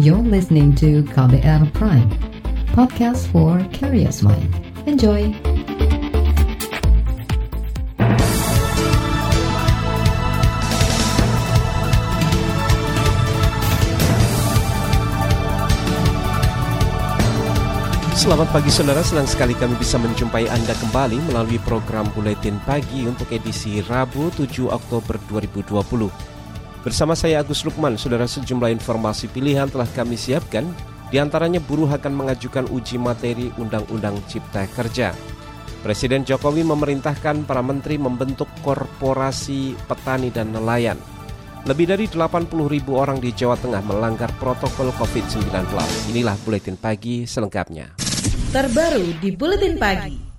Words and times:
You're 0.00 0.16
listening 0.16 0.72
to 0.80 1.04
KBR 1.12 1.76
Prime, 1.76 2.08
podcast 2.72 3.28
for 3.28 3.60
curious 3.68 4.24
mind. 4.24 4.48
Enjoy! 4.88 5.28
Selamat 18.16 18.48
pagi 18.56 18.72
saudara, 18.72 19.04
senang 19.04 19.28
sekali 19.28 19.52
kami 19.52 19.76
bisa 19.76 20.00
menjumpai 20.00 20.48
Anda 20.48 20.72
kembali 20.80 21.28
melalui 21.28 21.60
program 21.60 22.08
Buletin 22.16 22.56
Pagi 22.64 23.04
untuk 23.04 23.28
edisi 23.28 23.84
Rabu 23.84 24.32
7 24.32 24.64
Oktober 24.64 25.20
2020. 25.28 26.39
Bersama 26.80 27.12
saya 27.12 27.44
Agus 27.44 27.60
Lukman, 27.68 28.00
saudara 28.00 28.24
sejumlah 28.24 28.72
informasi 28.72 29.28
pilihan 29.28 29.68
telah 29.68 29.84
kami 29.92 30.16
siapkan, 30.16 30.64
di 31.12 31.20
antaranya 31.20 31.60
buruh 31.60 31.92
akan 31.92 32.24
mengajukan 32.24 32.72
uji 32.72 32.96
materi 32.96 33.52
Undang-Undang 33.60 34.16
Cipta 34.24 34.64
Kerja. 34.64 35.12
Presiden 35.84 36.24
Jokowi 36.24 36.64
memerintahkan 36.64 37.44
para 37.44 37.60
menteri 37.60 38.00
membentuk 38.00 38.48
korporasi 38.64 39.76
petani 39.84 40.32
dan 40.32 40.56
nelayan. 40.56 40.96
Lebih 41.68 41.92
dari 41.92 42.08
80 42.08 42.48
ribu 42.72 42.96
orang 42.96 43.20
di 43.20 43.28
Jawa 43.36 43.60
Tengah 43.60 43.84
melanggar 43.84 44.32
protokol 44.40 44.88
COVID-19. 44.96 45.52
Inilah 46.16 46.36
Buletin 46.40 46.80
Pagi 46.80 47.28
selengkapnya. 47.28 47.92
Terbaru 48.56 49.20
di 49.20 49.28
Buletin 49.36 49.76
Pagi. 49.76 50.29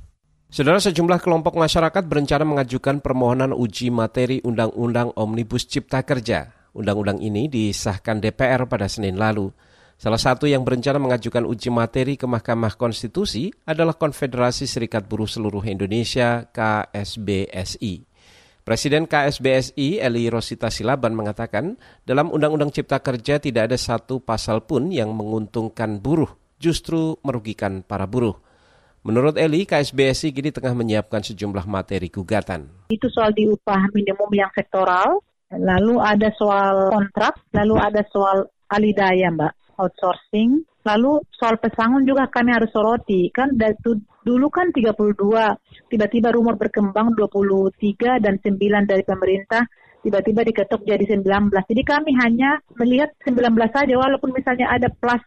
Saudara 0.51 0.83
sejumlah 0.83 1.23
kelompok 1.23 1.55
masyarakat 1.55 2.11
berencana 2.11 2.43
mengajukan 2.43 2.99
permohonan 2.99 3.55
uji 3.55 3.87
materi 3.87 4.43
Undang-Undang 4.43 5.15
Omnibus 5.15 5.63
Cipta 5.63 6.03
Kerja. 6.03 6.51
Undang-undang 6.75 7.23
ini 7.23 7.47
disahkan 7.47 8.19
DPR 8.19 8.67
pada 8.67 8.91
Senin 8.91 9.15
lalu. 9.15 9.47
Salah 9.95 10.19
satu 10.19 10.51
yang 10.51 10.67
berencana 10.67 10.99
mengajukan 10.99 11.47
uji 11.47 11.71
materi 11.71 12.19
ke 12.19 12.27
Mahkamah 12.27 12.75
Konstitusi 12.75 13.47
adalah 13.63 13.95
Konfederasi 13.95 14.67
Serikat 14.67 15.07
Buruh 15.07 15.23
Seluruh 15.23 15.63
Indonesia 15.63 16.43
KSBSI. 16.51 18.03
Presiden 18.67 19.07
KSBSI 19.07 20.03
Eli 20.03 20.27
Rosita 20.27 20.67
Silaban 20.67 21.15
mengatakan, 21.15 21.79
dalam 22.03 22.27
Undang-Undang 22.27 22.75
Cipta 22.75 22.99
Kerja 22.99 23.39
tidak 23.39 23.71
ada 23.71 23.79
satu 23.79 24.19
pasal 24.19 24.67
pun 24.67 24.91
yang 24.91 25.15
menguntungkan 25.15 26.03
buruh, 26.03 26.35
justru 26.59 27.15
merugikan 27.23 27.87
para 27.87 28.03
buruh. 28.03 28.50
Menurut 29.01 29.33
Eli, 29.33 29.65
KSBSI 29.65 30.29
kini 30.29 30.53
tengah 30.53 30.77
menyiapkan 30.77 31.25
sejumlah 31.25 31.65
materi 31.65 32.05
gugatan. 32.13 32.69
Itu 32.93 33.09
soal 33.09 33.33
di 33.33 33.49
upah 33.49 33.89
minimum 33.97 34.29
yang 34.29 34.53
sektoral, 34.53 35.25
lalu 35.49 35.97
ada 35.97 36.29
soal 36.37 36.93
kontrak, 36.93 37.33
lalu 37.49 37.81
ada 37.81 38.05
soal 38.13 38.45
alidaya, 38.69 39.33
Mbak, 39.33 39.81
outsourcing, 39.81 40.61
lalu 40.85 41.17
soal 41.33 41.57
pesangon 41.57 42.05
juga 42.05 42.29
kami 42.29 42.53
harus 42.53 42.69
soroti. 42.69 43.33
Kan 43.33 43.57
dulu 44.21 44.53
kan 44.53 44.69
32, 44.69 45.17
tiba-tiba 45.89 46.29
rumor 46.29 46.61
berkembang 46.61 47.17
23 47.17 48.21
dan 48.21 48.37
9 48.37 48.85
dari 48.85 49.01
pemerintah, 49.01 49.65
tiba-tiba 50.05 50.45
diketuk 50.45 50.85
jadi 50.85 51.01
19. 51.09 51.49
Jadi 51.49 51.81
kami 51.81 52.13
hanya 52.21 52.61
melihat 52.77 53.09
19 53.25 53.49
saja, 53.73 53.97
walaupun 53.97 54.29
misalnya 54.29 54.69
ada 54.69 54.93
plus 54.93 55.25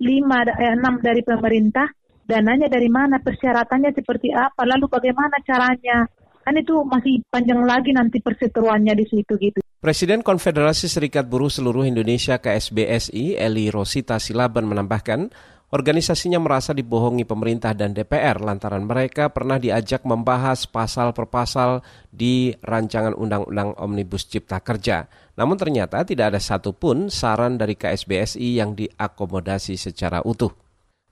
5, 0.00 0.48
eh, 0.56 0.72
6 0.72 1.04
dari 1.04 1.20
pemerintah, 1.20 1.84
dananya 2.30 2.70
dari 2.70 2.86
mana, 2.86 3.18
persyaratannya 3.18 3.90
seperti 3.90 4.30
apa, 4.30 4.62
lalu 4.62 4.86
bagaimana 4.86 5.42
caranya. 5.42 6.06
Kan 6.46 6.54
itu 6.56 6.86
masih 6.86 7.20
panjang 7.28 7.66
lagi 7.66 7.90
nanti 7.90 8.22
perseteruannya 8.22 8.94
di 8.94 9.04
situ 9.10 9.34
gitu. 9.36 9.58
Presiden 9.80 10.22
Konfederasi 10.22 10.86
Serikat 10.86 11.26
Buruh 11.26 11.50
Seluruh 11.50 11.84
Indonesia 11.84 12.38
KSBSI 12.38 13.36
Eli 13.36 13.68
Rosita 13.68 14.16
Silaban 14.16 14.68
menambahkan, 14.68 15.32
organisasinya 15.74 16.40
merasa 16.40 16.76
dibohongi 16.76 17.24
pemerintah 17.24 17.72
dan 17.76 17.92
DPR 17.92 18.40
lantaran 18.40 18.84
mereka 18.84 19.32
pernah 19.32 19.56
diajak 19.56 20.04
membahas 20.04 20.64
pasal 20.68 21.12
per 21.16 21.28
pasal 21.28 21.80
di 22.12 22.52
rancangan 22.60 23.16
Undang-Undang 23.16 23.80
Omnibus 23.80 24.28
Cipta 24.28 24.60
Kerja. 24.60 25.08
Namun 25.36 25.56
ternyata 25.56 26.04
tidak 26.04 26.36
ada 26.36 26.40
satupun 26.40 27.08
saran 27.08 27.56
dari 27.56 27.72
KSBSI 27.72 28.60
yang 28.60 28.76
diakomodasi 28.76 29.80
secara 29.80 30.20
utuh. 30.24 30.69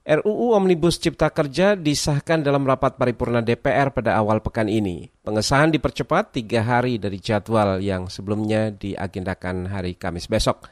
RUU 0.09 0.57
Omnibus 0.57 0.97
Cipta 0.97 1.29
Kerja 1.29 1.77
disahkan 1.77 2.41
dalam 2.41 2.65
rapat 2.65 2.97
paripurna 2.97 3.45
DPR 3.45 3.93
pada 3.93 4.17
awal 4.17 4.41
pekan 4.41 4.65
ini. 4.65 5.05
Pengesahan 5.21 5.69
dipercepat 5.69 6.33
tiga 6.33 6.65
hari 6.65 6.97
dari 6.97 7.21
jadwal 7.21 7.77
yang 7.77 8.09
sebelumnya 8.09 8.73
diagendakan 8.73 9.69
hari 9.69 9.93
Kamis 9.93 10.25
besok. 10.25 10.65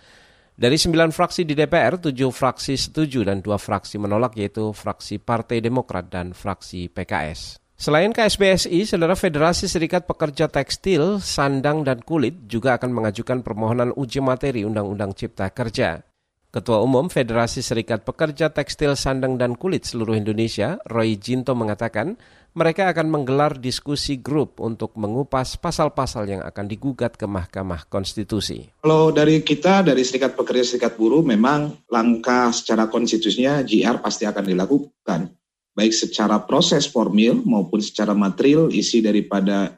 Dari 0.58 0.74
sembilan 0.74 1.14
fraksi 1.14 1.46
di 1.46 1.54
DPR, 1.54 2.02
tujuh 2.02 2.34
fraksi 2.34 2.74
setuju 2.74 3.22
dan 3.22 3.46
dua 3.46 3.62
fraksi 3.62 4.02
menolak 4.02 4.34
yaitu 4.42 4.74
fraksi 4.74 5.22
Partai 5.22 5.62
Demokrat 5.62 6.10
dan 6.10 6.34
fraksi 6.34 6.90
PKS. 6.90 7.62
Selain 7.78 8.10
KSBSI, 8.10 8.90
Saudara 8.90 9.14
Federasi 9.14 9.70
Serikat 9.70 10.10
Pekerja 10.10 10.50
Tekstil, 10.50 11.22
Sandang, 11.22 11.86
dan 11.86 12.02
Kulit 12.02 12.50
juga 12.50 12.74
akan 12.82 12.90
mengajukan 12.90 13.46
permohonan 13.46 13.94
uji 13.94 14.18
materi 14.18 14.66
Undang-Undang 14.66 15.14
Cipta 15.14 15.54
Kerja. 15.54 16.02
Ketua 16.48 16.80
Umum 16.80 17.12
Federasi 17.12 17.60
Serikat 17.60 18.08
Pekerja 18.08 18.48
Tekstil 18.48 18.96
Sandang 18.96 19.36
dan 19.36 19.60
Kulit 19.60 19.84
seluruh 19.84 20.16
Indonesia, 20.16 20.80
Roy 20.88 21.20
Jinto 21.20 21.52
mengatakan, 21.60 22.16
mereka 22.56 22.88
akan 22.88 23.12
menggelar 23.12 23.60
diskusi 23.60 24.24
grup 24.24 24.64
untuk 24.64 24.96
mengupas 24.96 25.60
pasal-pasal 25.60 26.24
yang 26.24 26.42
akan 26.48 26.72
digugat 26.72 27.20
ke 27.20 27.28
Mahkamah 27.28 27.92
Konstitusi. 27.92 28.64
Kalau 28.80 29.12
dari 29.12 29.44
kita, 29.44 29.84
dari 29.84 30.08
Serikat 30.08 30.40
Pekerja 30.40 30.64
Serikat 30.64 30.96
Buruh, 30.96 31.20
memang 31.20 31.84
langkah 31.92 32.48
secara 32.56 32.88
konstitusinya 32.88 33.60
GR 33.68 34.00
pasti 34.00 34.24
akan 34.24 34.48
dilakukan. 34.48 35.28
Baik 35.76 35.94
secara 35.94 36.40
proses 36.48 36.88
formil 36.88 37.44
maupun 37.44 37.84
secara 37.84 38.16
material 38.16 38.72
isi 38.72 39.04
daripada 39.04 39.76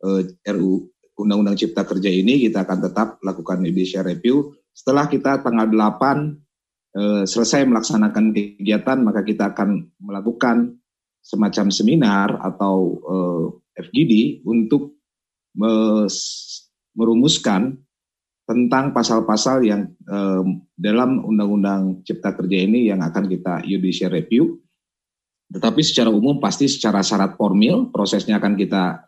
uh, 0.00 0.22
eh, 0.22 0.54
RU 0.54 0.94
Undang-Undang 1.18 1.58
Cipta 1.58 1.82
Kerja 1.82 2.08
ini 2.08 2.38
kita 2.38 2.62
akan 2.62 2.78
tetap 2.86 3.08
lakukan 3.18 3.66
judicial 3.66 4.06
review 4.06 4.54
setelah 4.74 5.06
kita 5.06 5.38
tanggal 5.38 5.70
8 5.70 5.78
eh, 6.98 7.22
selesai 7.24 7.62
melaksanakan 7.62 8.34
kegiatan, 8.34 8.98
maka 9.06 9.22
kita 9.22 9.54
akan 9.54 9.86
melakukan 10.02 10.82
semacam 11.22 11.70
seminar 11.70 12.42
atau 12.42 12.98
eh, 12.98 13.44
FGD 13.86 14.42
untuk 14.42 14.98
merumuskan 16.98 17.78
tentang 18.44 18.90
pasal-pasal 18.90 19.62
yang 19.62 19.94
eh, 19.94 20.42
dalam 20.74 21.22
Undang-Undang 21.22 22.02
Cipta 22.02 22.34
Kerja 22.34 22.66
ini 22.66 22.90
yang 22.90 22.98
akan 23.06 23.30
kita 23.30 23.62
judicial 23.62 24.10
review. 24.10 24.58
Tetapi 25.54 25.86
secara 25.86 26.10
umum 26.10 26.42
pasti 26.42 26.66
secara 26.66 26.98
syarat 27.06 27.38
formil 27.38 27.94
prosesnya 27.94 28.42
akan 28.42 28.58
kita 28.58 29.06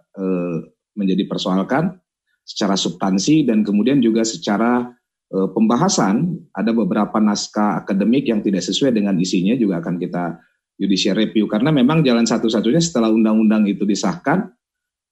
menjadi 0.97 1.29
persoalkan 1.29 1.93
secara 2.41 2.73
substansi 2.73 3.45
dan 3.45 3.61
kemudian 3.67 4.01
juga 4.01 4.25
secara 4.25 4.96
pembahasan 5.31 6.39
ada 6.55 6.71
beberapa 6.71 7.19
naskah 7.19 7.83
akademik 7.83 8.31
yang 8.31 8.41
tidak 8.43 8.63
sesuai 8.63 8.95
dengan 8.95 9.19
isinya 9.19 9.59
juga 9.59 9.83
akan 9.83 9.99
kita 9.99 10.39
judicial 10.79 11.19
review. 11.19 11.51
Karena 11.51 11.75
memang 11.75 12.05
jalan 12.05 12.29
satu-satunya 12.29 12.79
setelah 12.79 13.11
undang-undang 13.11 13.67
itu 13.67 13.83
disahkan 13.83 14.53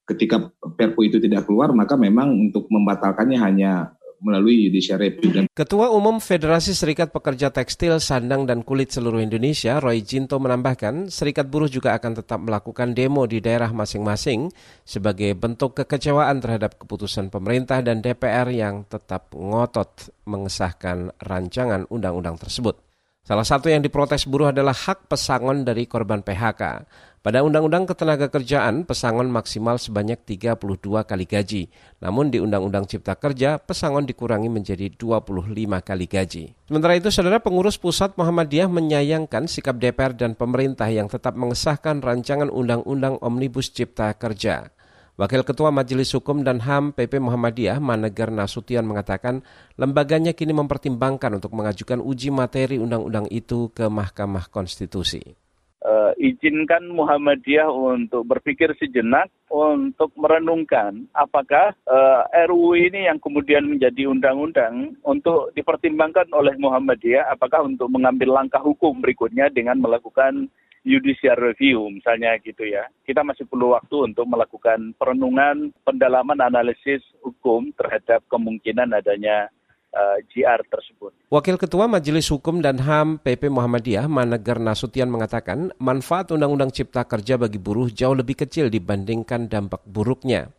ketika 0.04 0.52
Perpu 0.60 1.08
itu 1.08 1.16
tidak 1.16 1.48
keluar 1.48 1.72
maka 1.72 1.96
memang 1.96 2.28
untuk 2.36 2.68
membatalkannya 2.68 3.40
hanya 3.40 3.96
melalui 4.24 4.66
judicial 4.66 4.96
review. 4.96 5.30
Dan 5.30 5.44
Ketua 5.52 5.92
Umum 5.92 6.18
Federasi 6.18 6.72
Serikat 6.72 7.12
Pekerja 7.12 7.52
Tekstil, 7.52 8.00
Sandang, 8.00 8.48
dan 8.48 8.64
Kulit 8.64 8.90
seluruh 8.90 9.20
Indonesia, 9.20 9.76
Roy 9.78 10.00
Jinto 10.00 10.40
menambahkan, 10.40 11.12
serikat 11.12 11.52
buruh 11.52 11.68
juga 11.68 11.92
akan 11.94 12.24
tetap 12.24 12.40
melakukan 12.40 12.96
demo 12.96 13.28
di 13.28 13.44
daerah 13.44 13.68
masing-masing 13.70 14.48
sebagai 14.82 15.36
bentuk 15.36 15.76
kekecewaan 15.76 16.40
terhadap 16.40 16.80
keputusan 16.80 17.28
pemerintah 17.28 17.84
dan 17.84 18.00
DPR 18.00 18.48
yang 18.48 18.88
tetap 18.88 19.30
ngotot 19.36 20.08
mengesahkan 20.24 21.12
rancangan 21.20 21.84
undang-undang 21.92 22.40
tersebut. 22.40 22.80
Salah 23.24 23.48
satu 23.48 23.72
yang 23.72 23.80
diprotes 23.80 24.28
buruh 24.28 24.52
adalah 24.52 24.76
hak 24.76 25.08
pesangon 25.08 25.64
dari 25.64 25.88
korban 25.88 26.20
PHK. 26.20 26.84
Pada 27.24 27.40
Undang-Undang 27.40 27.88
Ketenaga 27.88 28.28
Kerjaan, 28.28 28.84
pesangon 28.84 29.32
maksimal 29.32 29.80
sebanyak 29.80 30.20
32 30.28 31.08
kali 31.08 31.24
gaji. 31.24 31.72
Namun 32.04 32.28
di 32.28 32.36
Undang-Undang 32.36 32.84
Cipta 32.84 33.16
Kerja, 33.16 33.56
pesangon 33.56 34.04
dikurangi 34.04 34.52
menjadi 34.52 34.92
25 34.92 35.40
kali 35.80 36.04
gaji. 36.04 36.52
Sementara 36.68 37.00
itu, 37.00 37.08
Saudara 37.08 37.40
Pengurus 37.40 37.80
Pusat 37.80 38.20
Muhammadiyah 38.20 38.68
menyayangkan 38.68 39.48
sikap 39.48 39.80
DPR 39.80 40.12
dan 40.12 40.36
pemerintah 40.36 40.92
yang 40.92 41.08
tetap 41.08 41.32
mengesahkan 41.32 42.04
rancangan 42.04 42.52
Undang-Undang 42.52 43.16
Omnibus 43.24 43.72
Cipta 43.72 44.12
Kerja. 44.12 44.68
Wakil 45.16 45.48
Ketua 45.48 45.72
Majelis 45.72 46.12
Hukum 46.12 46.44
dan 46.44 46.60
HAM 46.60 46.92
PP 46.92 47.24
Muhammadiyah 47.24 47.80
Manegar 47.80 48.28
Nasution 48.28 48.84
mengatakan 48.84 49.40
lembaganya 49.80 50.36
kini 50.36 50.52
mempertimbangkan 50.52 51.40
untuk 51.40 51.56
mengajukan 51.56 52.04
uji 52.04 52.28
materi 52.28 52.76
undang-undang 52.76 53.32
itu 53.32 53.72
ke 53.72 53.88
Mahkamah 53.88 54.52
Konstitusi. 54.52 55.43
Uh, 55.84 56.16
izinkan 56.16 56.88
Muhammadiyah 56.96 57.68
untuk 57.68 58.24
berpikir 58.24 58.72
sejenak 58.80 59.28
untuk 59.52 60.16
merenungkan 60.16 61.04
apakah 61.12 61.76
uh, 61.84 62.24
eh, 62.32 62.48
RUU 62.48 62.72
ini 62.72 63.04
yang 63.04 63.20
kemudian 63.20 63.68
menjadi 63.68 64.08
undang-undang 64.08 64.96
untuk 65.04 65.52
dipertimbangkan 65.52 66.32
oleh 66.32 66.56
Muhammadiyah 66.56 67.28
apakah 67.28 67.68
untuk 67.68 67.92
mengambil 67.92 68.32
langkah 68.32 68.64
hukum 68.64 69.04
berikutnya 69.04 69.52
dengan 69.52 69.76
melakukan 69.76 70.48
judicial 70.88 71.36
review 71.36 71.84
misalnya 71.92 72.36
gitu 72.40 72.64
ya. 72.64 72.88
Kita 73.04 73.20
masih 73.20 73.48
perlu 73.48 73.76
waktu 73.76 74.08
untuk 74.08 74.24
melakukan 74.28 74.96
perenungan, 74.96 75.68
pendalaman 75.84 76.40
analisis 76.44 77.04
hukum 77.24 77.72
terhadap 77.76 78.24
kemungkinan 78.32 78.88
adanya 78.92 79.52
eh, 79.94 80.62
tersebut. 80.66 81.14
Wakil 81.30 81.56
Ketua 81.56 81.86
Majelis 81.86 82.26
Hukum 82.30 82.58
dan 82.58 82.82
HAM 82.82 83.22
PP 83.22 83.50
Muhammadiyah 83.50 84.10
Manegar 84.10 84.58
Nasution 84.58 85.10
mengatakan 85.10 85.70
manfaat 85.78 86.34
Undang-Undang 86.34 86.74
Cipta 86.74 87.06
Kerja 87.06 87.38
bagi 87.38 87.58
buruh 87.58 87.90
jauh 87.90 88.14
lebih 88.14 88.38
kecil 88.42 88.70
dibandingkan 88.70 89.46
dampak 89.50 89.82
buruknya. 89.86 90.50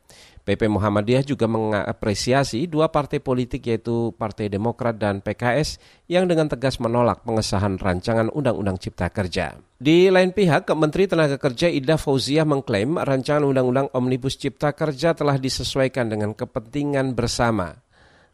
PP 0.45 0.69
Muhammadiyah 0.69 1.25
juga 1.25 1.49
mengapresiasi 1.49 2.69
dua 2.69 2.93
partai 2.93 3.17
politik 3.17 3.65
yaitu 3.65 4.13
Partai 4.13 4.45
Demokrat 4.45 4.93
dan 4.93 5.17
PKS 5.17 5.81
yang 6.05 6.29
dengan 6.29 6.45
tegas 6.45 6.77
menolak 6.77 7.25
pengesahan 7.25 7.81
rancangan 7.81 8.29
Undang-Undang 8.29 8.77
Cipta 8.77 9.09
Kerja. 9.09 9.57
Di 9.81 10.13
lain 10.13 10.31
pihak, 10.31 10.69
Menteri 10.77 11.09
Tenaga 11.09 11.41
Kerja 11.41 11.65
Ida 11.65 11.97
Fauziah 11.97 12.45
mengklaim 12.45 13.01
rancangan 13.01 13.41
Undang-Undang 13.41 13.89
Omnibus 13.97 14.37
Cipta 14.37 14.69
Kerja 14.71 15.17
telah 15.17 15.41
disesuaikan 15.41 16.13
dengan 16.13 16.37
kepentingan 16.37 17.17
bersama. 17.17 17.84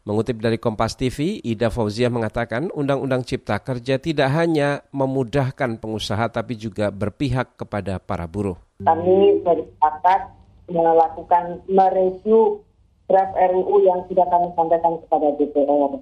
Mengutip 0.02 0.42
dari 0.42 0.58
Kompas 0.58 0.98
TV, 0.98 1.38
Ida 1.46 1.70
Fauzia 1.70 2.10
mengatakan 2.10 2.74
Undang-Undang 2.74 3.22
Cipta 3.22 3.62
Kerja 3.62 4.02
tidak 4.02 4.34
hanya 4.34 4.82
memudahkan 4.90 5.78
pengusaha 5.78 6.26
tapi 6.26 6.58
juga 6.58 6.90
berpihak 6.90 7.54
kepada 7.54 8.02
para 8.02 8.26
buruh. 8.26 8.58
Kami 8.82 9.38
bersepakat 9.46 10.34
melakukan 10.66 11.62
mereview 11.70 12.66
draft 13.06 13.30
RUU 13.38 13.86
yang 13.86 14.02
sudah 14.10 14.26
kami 14.26 14.50
sampaikan 14.58 14.98
kepada 15.06 15.28
DPR. 15.38 15.92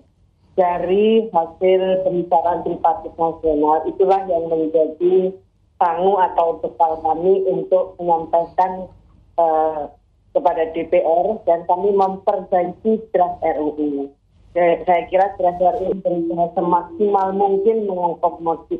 Dari 0.57 1.29
hasil 1.29 1.81
pembicaraan 2.01 2.65
tripartit 2.65 3.13
nasional, 3.21 3.85
itulah 3.85 4.25
yang 4.33 4.49
menjadi 4.49 5.37
tanggung 5.77 6.17
atau 6.17 6.57
bekal 6.65 7.05
kami 7.05 7.45
untuk 7.45 8.01
menyampaikan 8.01 8.89
uh, 9.37 9.93
kepada 10.31 10.71
DPR 10.71 11.43
dan 11.47 11.67
kami 11.67 11.91
memperbaiki 11.95 13.11
draft 13.11 13.43
RUU. 13.43 14.11
Saya 14.55 15.03
kira 15.11 15.35
draft 15.39 15.63
RUU 15.63 15.95
berusaha 16.03 16.47
semaksimal 16.59 17.35
mungkin 17.35 17.87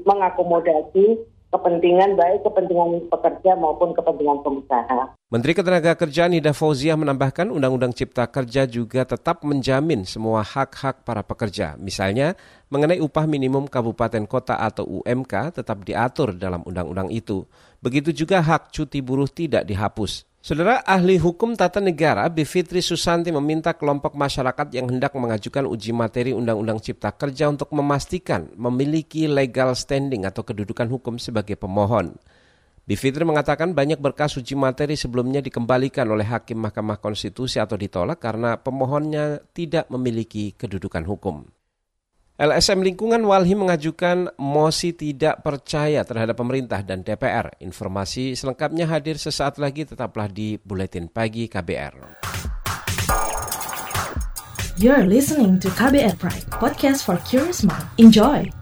mengakomodasi 0.07 1.07
kepentingan 1.51 2.15
baik 2.15 2.47
kepentingan 2.47 3.11
pekerja 3.11 3.59
maupun 3.59 3.91
kepentingan 3.91 4.39
pengusaha. 4.47 5.19
Menteri 5.35 5.59
Ketenagakerjaan 5.59 6.39
Ida 6.39 6.55
Fauziah 6.55 6.95
menambahkan 6.95 7.51
Undang-Undang 7.51 7.95
Cipta 7.95 8.31
Kerja 8.31 8.71
juga 8.71 9.03
tetap 9.03 9.43
menjamin 9.43 10.07
semua 10.07 10.47
hak-hak 10.47 11.03
para 11.03 11.27
pekerja. 11.27 11.75
Misalnya, 11.79 12.39
mengenai 12.71 13.03
upah 13.03 13.27
minimum 13.27 13.67
kabupaten 13.67 14.27
kota 14.31 14.63
atau 14.63 15.03
UMK 15.03 15.59
tetap 15.59 15.83
diatur 15.83 16.39
dalam 16.39 16.63
undang-undang 16.63 17.11
itu. 17.11 17.43
Begitu 17.83 18.15
juga 18.15 18.39
hak 18.43 18.71
cuti 18.71 19.03
buruh 19.03 19.31
tidak 19.31 19.67
dihapus. 19.67 20.30
Saudara 20.41 20.81
ahli 20.89 21.21
hukum 21.21 21.53
tata 21.53 21.85
negara 21.85 22.25
Bivitri 22.33 22.81
Susanti 22.81 23.29
meminta 23.29 23.77
kelompok 23.77 24.17
masyarakat 24.17 24.73
yang 24.73 24.89
hendak 24.89 25.13
mengajukan 25.13 25.69
uji 25.69 25.93
materi 25.93 26.33
Undang-Undang 26.33 26.81
Cipta 26.81 27.13
Kerja 27.13 27.53
untuk 27.53 27.69
memastikan 27.77 28.49
memiliki 28.57 29.29
legal 29.29 29.77
standing 29.77 30.25
atau 30.25 30.41
kedudukan 30.41 30.89
hukum 30.89 31.21
sebagai 31.21 31.61
pemohon. 31.61 32.17
Bivitri 32.89 33.21
mengatakan 33.29 33.77
banyak 33.77 34.01
berkas 34.01 34.41
uji 34.41 34.57
materi 34.57 34.97
sebelumnya 34.97 35.45
dikembalikan 35.45 36.09
oleh 36.09 36.25
Hakim 36.25 36.57
Mahkamah 36.65 37.05
Konstitusi 37.05 37.61
atau 37.61 37.77
ditolak 37.77 38.17
karena 38.17 38.57
pemohonnya 38.57 39.45
tidak 39.53 39.93
memiliki 39.93 40.57
kedudukan 40.57 41.05
hukum. 41.05 41.45
LSM 42.41 42.81
Lingkungan 42.81 43.21
Walhi 43.29 43.53
mengajukan 43.53 44.33
mosi 44.41 44.97
tidak 44.97 45.45
percaya 45.45 46.01
terhadap 46.09 46.41
pemerintah 46.41 46.81
dan 46.81 47.05
DPR. 47.05 47.53
Informasi 47.61 48.33
selengkapnya 48.33 48.89
hadir 48.89 49.21
sesaat 49.21 49.61
lagi 49.61 49.85
tetaplah 49.85 50.25
di 50.25 50.57
Buletin 50.57 51.13
Pagi 51.13 51.53
KBR. 51.53 52.17
You're 54.81 55.05
listening 55.05 55.61
to 55.61 55.69
KBR 55.69 56.17
Pride, 56.17 56.49
podcast 56.49 57.05
for 57.05 57.21
curious 57.29 57.61
mind. 57.61 57.85
Enjoy! 58.01 58.60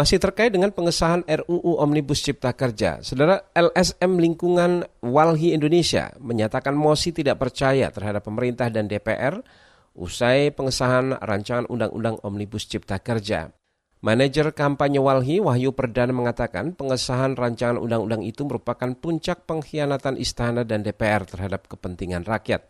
Masih 0.00 0.16
terkait 0.16 0.48
dengan 0.48 0.72
pengesahan 0.72 1.28
RUU 1.28 1.76
Omnibus 1.76 2.24
Cipta 2.24 2.56
Kerja, 2.56 3.04
Saudara 3.04 3.52
LSM 3.52 4.16
Lingkungan 4.16 4.88
Walhi 5.04 5.52
Indonesia 5.52 6.16
menyatakan 6.16 6.72
mosi 6.72 7.12
tidak 7.12 7.36
percaya 7.36 7.92
terhadap 7.92 8.24
pemerintah 8.24 8.72
dan 8.72 8.88
DPR 8.88 9.44
usai 9.92 10.56
pengesahan 10.56 11.20
rancangan 11.20 11.68
Undang-Undang 11.68 12.16
Omnibus 12.24 12.64
Cipta 12.64 12.96
Kerja. 12.96 13.52
Manajer 14.00 14.56
kampanye 14.56 15.04
Walhi 15.04 15.36
Wahyu 15.36 15.76
Perdana 15.76 16.16
mengatakan 16.16 16.72
pengesahan 16.72 17.36
rancangan 17.36 17.76
undang-undang 17.76 18.24
itu 18.24 18.48
merupakan 18.48 18.96
puncak 18.96 19.44
pengkhianatan 19.44 20.16
istana 20.16 20.64
dan 20.64 20.80
DPR 20.80 21.28
terhadap 21.28 21.68
kepentingan 21.68 22.24
rakyat. 22.24 22.64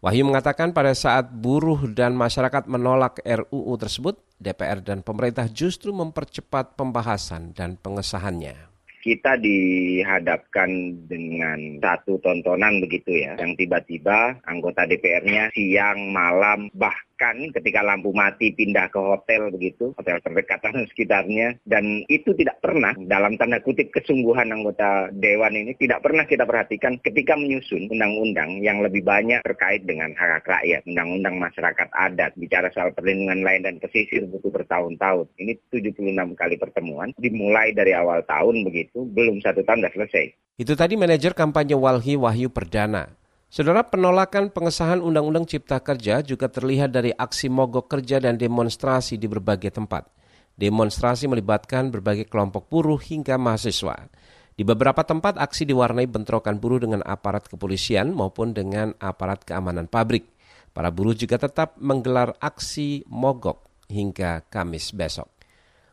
Wahyu 0.00 0.24
mengatakan 0.24 0.72
pada 0.72 0.96
saat 0.96 1.28
buruh 1.28 1.84
dan 1.92 2.16
masyarakat 2.16 2.64
menolak 2.64 3.20
RUU 3.20 3.76
tersebut, 3.76 4.16
DPR 4.40 4.80
dan 4.80 5.04
pemerintah 5.04 5.44
justru 5.52 5.92
mempercepat 5.92 6.72
pembahasan 6.72 7.52
dan 7.52 7.76
pengesahannya. 7.76 8.56
Kita 9.04 9.36
dihadapkan 9.36 10.68
dengan 11.04 11.76
satu 11.84 12.16
tontonan 12.24 12.80
begitu 12.80 13.12
ya, 13.12 13.36
yang 13.44 13.52
tiba-tiba 13.60 14.40
anggota 14.48 14.88
DPR-nya 14.88 15.52
siang, 15.52 16.08
malam, 16.08 16.72
bah 16.72 16.96
bahkan 17.20 17.52
ketika 17.52 17.84
lampu 17.84 18.16
mati 18.16 18.48
pindah 18.56 18.88
ke 18.88 18.96
hotel 18.96 19.52
begitu, 19.52 19.92
hotel 19.92 20.16
terdekat 20.24 20.64
dan 20.64 20.80
sekitarnya. 20.96 21.60
Dan 21.68 22.00
itu 22.08 22.32
tidak 22.32 22.64
pernah 22.64 22.96
dalam 22.96 23.36
tanda 23.36 23.60
kutip 23.60 23.92
kesungguhan 23.92 24.48
anggota 24.48 25.12
Dewan 25.12 25.52
ini 25.52 25.76
tidak 25.76 26.00
pernah 26.00 26.24
kita 26.24 26.48
perhatikan 26.48 26.96
ketika 27.04 27.36
menyusun 27.36 27.92
undang-undang 27.92 28.64
yang 28.64 28.80
lebih 28.80 29.04
banyak 29.04 29.44
terkait 29.44 29.84
dengan 29.84 30.16
hak 30.16 30.40
hak 30.40 30.48
rakyat, 30.48 30.80
undang-undang 30.88 31.36
masyarakat 31.36 31.88
adat, 31.92 32.32
bicara 32.40 32.72
soal 32.72 32.88
perlindungan 32.96 33.44
lain 33.44 33.68
dan 33.68 33.76
pesisir 33.76 34.24
butuh 34.24 34.48
bertahun-tahun. 34.56 35.28
Ini 35.36 35.60
76 35.68 36.00
kali 36.40 36.56
pertemuan, 36.56 37.12
dimulai 37.20 37.76
dari 37.76 37.92
awal 37.92 38.24
tahun 38.24 38.64
begitu, 38.64 39.04
belum 39.12 39.44
satu 39.44 39.60
tahun 39.60 39.84
sudah 39.84 39.92
selesai. 39.92 40.24
Itu 40.56 40.72
tadi 40.72 40.96
manajer 40.96 41.36
kampanye 41.36 41.76
Walhi 41.76 42.16
Wahyu 42.16 42.48
Perdana. 42.48 43.19
Saudara 43.50 43.82
penolakan 43.82 44.54
pengesahan 44.54 45.02
Undang-Undang 45.02 45.42
Cipta 45.42 45.82
Kerja 45.82 46.22
juga 46.22 46.46
terlihat 46.46 46.94
dari 46.94 47.10
aksi 47.10 47.50
mogok 47.50 47.90
kerja 47.90 48.22
dan 48.22 48.38
demonstrasi 48.38 49.18
di 49.18 49.26
berbagai 49.26 49.74
tempat. 49.74 50.06
Demonstrasi 50.54 51.26
melibatkan 51.26 51.90
berbagai 51.90 52.30
kelompok 52.30 52.70
buruh 52.70 53.02
hingga 53.02 53.34
mahasiswa. 53.42 54.06
Di 54.54 54.62
beberapa 54.62 55.02
tempat 55.02 55.34
aksi 55.34 55.66
diwarnai 55.66 56.06
bentrokan 56.06 56.62
buruh 56.62 56.78
dengan 56.78 57.02
aparat 57.02 57.50
kepolisian 57.50 58.14
maupun 58.14 58.54
dengan 58.54 58.94
aparat 59.02 59.42
keamanan 59.42 59.90
pabrik. 59.90 60.30
Para 60.70 60.94
buruh 60.94 61.18
juga 61.18 61.42
tetap 61.42 61.74
menggelar 61.82 62.38
aksi 62.38 63.02
mogok 63.10 63.66
hingga 63.90 64.46
Kamis 64.46 64.94
besok. 64.94 65.39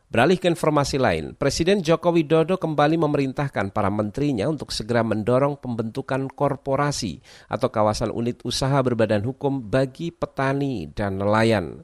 Beralih 0.08 0.40
ke 0.40 0.48
informasi 0.48 0.96
lain, 0.96 1.36
Presiden 1.36 1.84
Joko 1.84 2.16
Widodo 2.16 2.56
kembali 2.56 2.96
memerintahkan 2.96 3.76
para 3.76 3.92
menterinya 3.92 4.48
untuk 4.48 4.72
segera 4.72 5.04
mendorong 5.04 5.60
pembentukan 5.60 6.32
korporasi 6.32 7.20
atau 7.52 7.68
kawasan 7.68 8.16
unit 8.16 8.40
usaha 8.48 8.80
berbadan 8.80 9.28
hukum 9.28 9.68
bagi 9.68 10.16
petani 10.16 10.88
dan 10.96 11.20
nelayan. 11.20 11.84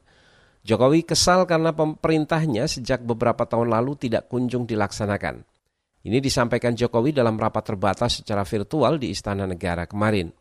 Jokowi 0.64 1.04
kesal 1.04 1.44
karena 1.44 1.76
pemerintahnya 1.76 2.64
sejak 2.72 3.04
beberapa 3.04 3.44
tahun 3.44 3.68
lalu 3.68 4.00
tidak 4.08 4.32
kunjung 4.32 4.64
dilaksanakan. 4.64 5.44
Ini 6.08 6.24
disampaikan 6.24 6.80
Jokowi 6.80 7.12
dalam 7.12 7.36
rapat 7.36 7.76
terbatas 7.76 8.24
secara 8.24 8.48
virtual 8.48 9.04
di 9.04 9.12
Istana 9.12 9.44
Negara 9.44 9.84
kemarin. 9.84 10.32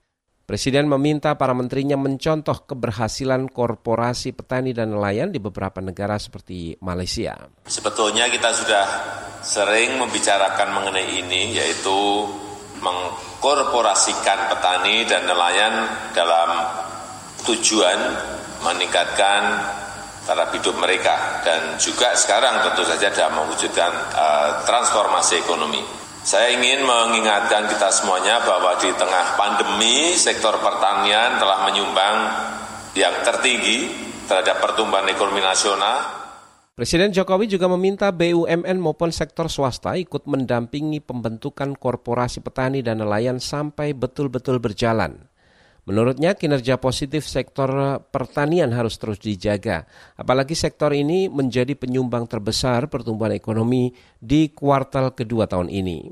Presiden 0.53 0.85
meminta 0.85 1.33
para 1.41 1.57
menterinya 1.57 1.97
mencontoh 1.97 2.69
keberhasilan 2.69 3.49
korporasi 3.49 4.37
petani 4.37 4.77
dan 4.77 4.93
nelayan 4.93 5.33
di 5.33 5.41
beberapa 5.41 5.81
negara 5.81 6.21
seperti 6.21 6.77
Malaysia. 6.85 7.41
Sebetulnya 7.65 8.29
kita 8.29 8.53
sudah 8.53 8.85
sering 9.41 9.97
membicarakan 9.97 10.77
mengenai 10.77 11.25
ini, 11.25 11.57
yaitu 11.57 12.29
mengkorporasikan 12.85 14.53
petani 14.53 15.09
dan 15.09 15.25
nelayan 15.25 15.89
dalam 16.13 16.69
tujuan 17.49 18.13
meningkatkan 18.61 19.57
taraf 20.29 20.53
hidup 20.53 20.77
mereka 20.77 21.41
dan 21.49 21.81
juga 21.81 22.13
sekarang 22.13 22.61
tentu 22.61 22.85
saja 22.85 23.09
dalam 23.09 23.41
mewujudkan 23.41 23.89
uh, 24.13 24.61
transformasi 24.69 25.41
ekonomi. 25.41 26.02
Saya 26.23 26.55
ingin 26.55 26.87
mengingatkan 26.87 27.67
kita 27.67 27.91
semuanya 27.91 28.39
bahwa 28.47 28.79
di 28.79 28.95
tengah 28.95 29.35
pandemi 29.35 30.15
sektor 30.15 30.55
pertanian 30.63 31.35
telah 31.43 31.67
menyumbang 31.67 32.17
yang 32.95 33.27
tertinggi 33.27 33.91
terhadap 34.31 34.63
pertumbuhan 34.63 35.11
ekonomi 35.11 35.43
nasional. 35.43 36.23
Presiden 36.79 37.11
Jokowi 37.11 37.51
juga 37.51 37.67
meminta 37.75 38.15
BUMN 38.15 38.79
maupun 38.79 39.11
sektor 39.11 39.51
swasta 39.51 39.99
ikut 39.99 40.23
mendampingi 40.31 41.03
pembentukan 41.03 41.75
korporasi 41.75 42.39
petani 42.39 42.87
dan 42.87 43.03
nelayan 43.03 43.43
sampai 43.43 43.91
betul-betul 43.91 44.63
berjalan. 44.63 45.32
Menurutnya 45.83 46.39
kinerja 46.39 46.79
positif 46.79 47.27
sektor 47.27 47.99
pertanian 48.15 48.71
harus 48.71 48.95
terus 49.03 49.19
dijaga, 49.19 49.83
apalagi 50.15 50.55
sektor 50.55 50.95
ini 50.95 51.27
menjadi 51.27 51.75
penyumbang 51.75 52.31
terbesar 52.31 52.87
pertumbuhan 52.87 53.35
ekonomi 53.35 53.91
di 54.23 54.55
kuartal 54.55 55.11
kedua 55.11 55.51
tahun 55.51 55.67
ini. 55.67 56.07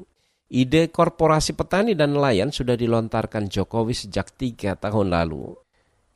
Ide 0.50 0.90
korporasi 0.90 1.54
petani 1.54 1.94
dan 1.94 2.18
nelayan 2.18 2.50
sudah 2.50 2.74
dilontarkan 2.74 3.46
Jokowi 3.46 3.94
sejak 3.94 4.34
tiga 4.34 4.74
tahun 4.74 5.14
lalu. 5.14 5.54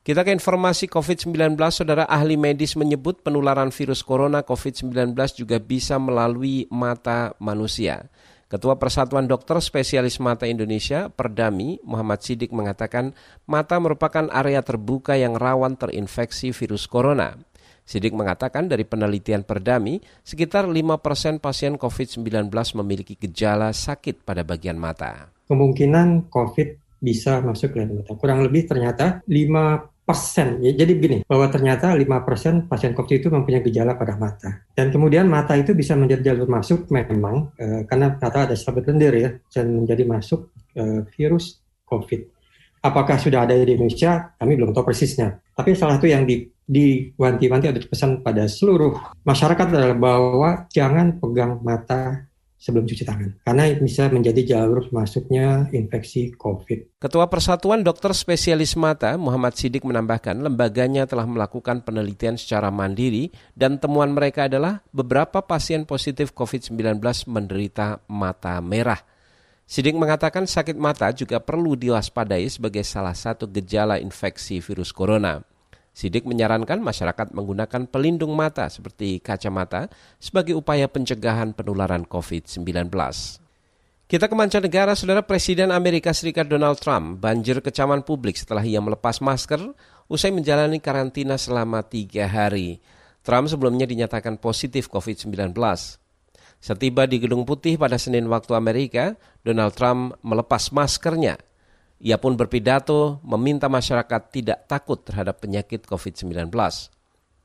Kita 0.02 0.26
ke 0.26 0.34
informasi 0.34 0.90
COVID-19, 0.90 1.54
saudara 1.70 2.04
ahli 2.10 2.34
medis 2.34 2.74
menyebut 2.74 3.22
penularan 3.22 3.70
virus 3.70 4.02
corona 4.02 4.42
COVID-19 4.42 5.14
juga 5.38 5.62
bisa 5.62 5.96
melalui 6.02 6.66
mata 6.74 7.38
manusia. 7.38 8.10
Ketua 8.54 8.78
Persatuan 8.78 9.26
Dokter 9.26 9.58
Spesialis 9.58 10.22
Mata 10.22 10.46
Indonesia, 10.46 11.10
Perdami, 11.10 11.82
Muhammad 11.82 12.22
Sidik 12.22 12.54
mengatakan 12.54 13.10
mata 13.50 13.82
merupakan 13.82 14.30
area 14.30 14.62
terbuka 14.62 15.18
yang 15.18 15.34
rawan 15.34 15.74
terinfeksi 15.74 16.54
virus 16.54 16.86
corona. 16.86 17.34
Sidik 17.82 18.14
mengatakan 18.14 18.70
dari 18.70 18.86
penelitian 18.86 19.42
Perdami, 19.42 19.98
sekitar 20.22 20.70
5% 20.70 21.42
pasien 21.42 21.74
COVID-19 21.74 22.46
memiliki 22.78 23.18
gejala 23.18 23.74
sakit 23.74 24.22
pada 24.22 24.46
bagian 24.46 24.78
mata. 24.78 25.34
Kemungkinan 25.50 26.30
COVID 26.30 27.02
bisa 27.02 27.42
masuk 27.42 27.74
ke 27.74 27.82
mata. 27.82 28.14
Kurang 28.14 28.46
lebih 28.46 28.70
ternyata 28.70 29.18
5 29.26 29.93
persen. 30.04 30.60
Ya, 30.60 30.72
jadi 30.84 30.92
begini, 30.94 31.18
bahwa 31.24 31.48
ternyata 31.48 31.90
5 31.96 32.04
persen 32.28 32.54
pasien 32.68 32.92
COVID 32.92 33.16
itu 33.24 33.28
mempunyai 33.32 33.64
gejala 33.64 33.96
pada 33.96 34.14
mata. 34.20 34.62
Dan 34.76 34.92
kemudian 34.92 35.26
mata 35.26 35.56
itu 35.56 35.72
bisa 35.72 35.96
menjadi 35.96 36.32
jalur 36.32 36.46
masuk 36.46 36.86
memang, 36.92 37.50
e, 37.56 37.88
karena 37.88 38.12
mata 38.14 38.48
ada 38.48 38.54
sahabat 38.54 38.84
lendir 38.92 39.12
ya, 39.16 39.30
dan 39.50 39.82
menjadi 39.82 40.04
masuk 40.04 40.52
e, 40.76 41.08
virus 41.16 41.58
COVID. 41.88 42.20
Apakah 42.84 43.16
sudah 43.16 43.48
ada 43.48 43.56
di 43.56 43.72
Indonesia? 43.72 44.36
Kami 44.36 44.60
belum 44.60 44.76
tahu 44.76 44.92
persisnya. 44.92 45.40
Tapi 45.56 45.72
salah 45.72 45.96
satu 45.96 46.04
yang 46.04 46.28
di 46.28 46.44
diwanti-wanti 46.64 47.68
ada 47.68 47.80
pesan 47.84 48.24
pada 48.24 48.48
seluruh 48.48 48.96
masyarakat 49.20 49.66
adalah 49.68 49.96
bahwa 49.96 50.50
jangan 50.72 51.20
pegang 51.20 51.60
mata 51.60 52.24
sebelum 52.64 52.88
cuci 52.88 53.04
tangan. 53.04 53.44
Karena 53.44 53.68
bisa 53.76 54.08
menjadi 54.08 54.56
jalur 54.56 54.88
masuknya 54.88 55.68
infeksi 55.76 56.32
COVID. 56.32 56.96
Ketua 56.96 57.28
Persatuan 57.28 57.84
Dokter 57.84 58.16
Spesialis 58.16 58.72
Mata, 58.80 59.20
Muhammad 59.20 59.52
Sidik 59.60 59.84
menambahkan 59.84 60.40
lembaganya 60.40 61.04
telah 61.04 61.28
melakukan 61.28 61.84
penelitian 61.84 62.40
secara 62.40 62.72
mandiri 62.72 63.28
dan 63.52 63.76
temuan 63.76 64.16
mereka 64.16 64.48
adalah 64.48 64.80
beberapa 64.88 65.44
pasien 65.44 65.84
positif 65.84 66.32
COVID-19 66.32 67.04
menderita 67.28 68.00
mata 68.08 68.56
merah. 68.64 69.04
Sidik 69.68 69.96
mengatakan 69.96 70.48
sakit 70.48 70.76
mata 70.76 71.12
juga 71.12 71.40
perlu 71.44 71.76
diwaspadai 71.76 72.48
sebagai 72.48 72.84
salah 72.84 73.16
satu 73.16 73.44
gejala 73.44 74.00
infeksi 74.00 74.64
virus 74.64 74.88
corona. 74.88 75.44
Sidik 75.94 76.26
menyarankan 76.26 76.82
masyarakat 76.82 77.30
menggunakan 77.30 77.86
pelindung 77.86 78.34
mata 78.34 78.66
seperti 78.66 79.22
kacamata 79.22 79.86
sebagai 80.18 80.58
upaya 80.58 80.90
pencegahan 80.90 81.54
penularan 81.54 82.02
COVID-19. 82.02 82.90
Kita 84.04 84.26
ke 84.26 84.34
mancanegara, 84.34 84.98
saudara 84.98 85.22
Presiden 85.22 85.70
Amerika 85.70 86.10
Serikat 86.10 86.50
Donald 86.50 86.82
Trump 86.82 87.22
banjir 87.22 87.62
kecaman 87.62 88.02
publik 88.02 88.34
setelah 88.34 88.66
ia 88.66 88.82
melepas 88.82 89.22
masker 89.22 89.70
usai 90.10 90.34
menjalani 90.34 90.82
karantina 90.82 91.38
selama 91.38 91.86
tiga 91.86 92.26
hari. 92.26 92.82
Trump 93.22 93.46
sebelumnya 93.46 93.86
dinyatakan 93.86 94.42
positif 94.42 94.90
COVID-19. 94.90 95.54
Setiba 96.58 97.06
di 97.06 97.22
Gedung 97.22 97.46
Putih 97.46 97.78
pada 97.78 98.02
Senin 98.02 98.26
waktu 98.26 98.58
Amerika, 98.58 99.14
Donald 99.46 99.78
Trump 99.78 100.18
melepas 100.26 100.74
maskernya 100.74 101.38
ia 102.04 102.20
pun 102.20 102.36
berpidato 102.36 103.24
meminta 103.24 103.72
masyarakat 103.72 104.28
tidak 104.28 104.68
takut 104.68 105.00
terhadap 105.00 105.40
penyakit 105.40 105.88
COVID-19. 105.88 106.52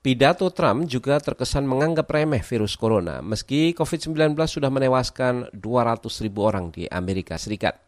Pidato 0.03 0.51
Trump 0.51 0.83
juga 0.87 1.15
terkesan 1.23 1.63
menganggap 1.63 2.11
remeh 2.11 2.43
virus 2.43 2.75
corona 2.75 3.23
meski 3.23 3.71
COVID-19 3.71 4.35
sudah 4.35 4.67
menewaskan 4.67 5.47
200 5.55 6.23
ribu 6.27 6.43
orang 6.43 6.75
di 6.75 6.91
Amerika 6.91 7.39
Serikat. 7.39 7.79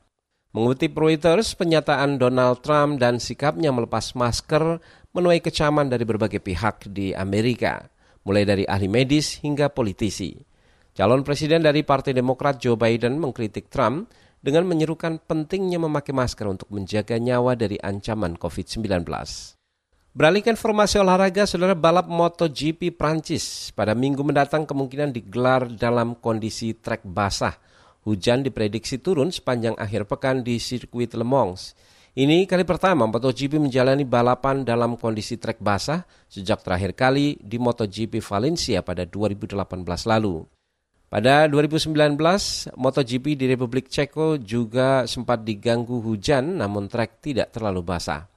Mengutip 0.52 0.96
Reuters, 0.96 1.56
penyataan 1.56 2.20
Donald 2.20 2.60
Trump 2.60 3.00
dan 3.00 3.24
sikapnya 3.24 3.72
melepas 3.72 4.12
masker 4.16 4.84
menuai 5.16 5.40
kecaman 5.40 5.88
dari 5.88 6.04
berbagai 6.04 6.44
pihak 6.44 6.92
di 6.92 7.16
Amerika, 7.16 7.88
mulai 8.28 8.44
dari 8.44 8.68
ahli 8.68 8.92
medis 8.92 9.40
hingga 9.40 9.72
politisi. 9.72 10.36
Calon 10.92 11.24
presiden 11.24 11.64
dari 11.64 11.88
Partai 11.88 12.12
Demokrat 12.12 12.60
Joe 12.60 12.76
Biden 12.76 13.16
mengkritik 13.16 13.72
Trump 13.72 14.12
dengan 14.42 14.66
menyerukan 14.66 15.22
pentingnya 15.22 15.78
memakai 15.78 16.12
masker 16.12 16.50
untuk 16.50 16.68
menjaga 16.74 17.22
nyawa 17.22 17.54
dari 17.54 17.78
ancaman 17.78 18.36
COVID-19. 18.36 19.06
Beralih 20.12 20.44
ke 20.44 20.52
informasi 20.52 21.00
olahraga, 21.00 21.48
saudara 21.48 21.72
balap 21.72 22.12
MotoGP 22.12 22.92
Prancis 22.92 23.72
pada 23.72 23.96
minggu 23.96 24.20
mendatang 24.28 24.68
kemungkinan 24.68 25.16
digelar 25.16 25.72
dalam 25.72 26.20
kondisi 26.20 26.76
trek 26.76 27.08
basah. 27.08 27.56
Hujan 28.04 28.44
diprediksi 28.44 29.00
turun 29.00 29.32
sepanjang 29.32 29.78
akhir 29.80 30.10
pekan 30.12 30.44
di 30.44 30.60
sirkuit 30.60 31.16
Le 31.16 31.24
Mans. 31.24 31.78
Ini 32.12 32.44
kali 32.44 32.68
pertama 32.68 33.08
MotoGP 33.08 33.56
menjalani 33.56 34.04
balapan 34.04 34.68
dalam 34.68 35.00
kondisi 35.00 35.40
trek 35.40 35.64
basah 35.64 36.04
sejak 36.28 36.60
terakhir 36.60 36.92
kali 36.92 37.40
di 37.40 37.56
MotoGP 37.56 38.20
Valencia 38.20 38.84
pada 38.84 39.08
2018 39.08 39.56
lalu. 40.12 40.44
Pada 41.12 41.44
2019, 41.52 41.92
MotoGP 42.72 43.36
di 43.36 43.44
Republik 43.52 43.92
Ceko 43.92 44.40
juga 44.40 45.04
sempat 45.04 45.44
diganggu 45.44 46.00
hujan 46.00 46.56
namun 46.56 46.88
trek 46.88 47.20
tidak 47.20 47.52
terlalu 47.52 47.84
basah. 47.84 48.32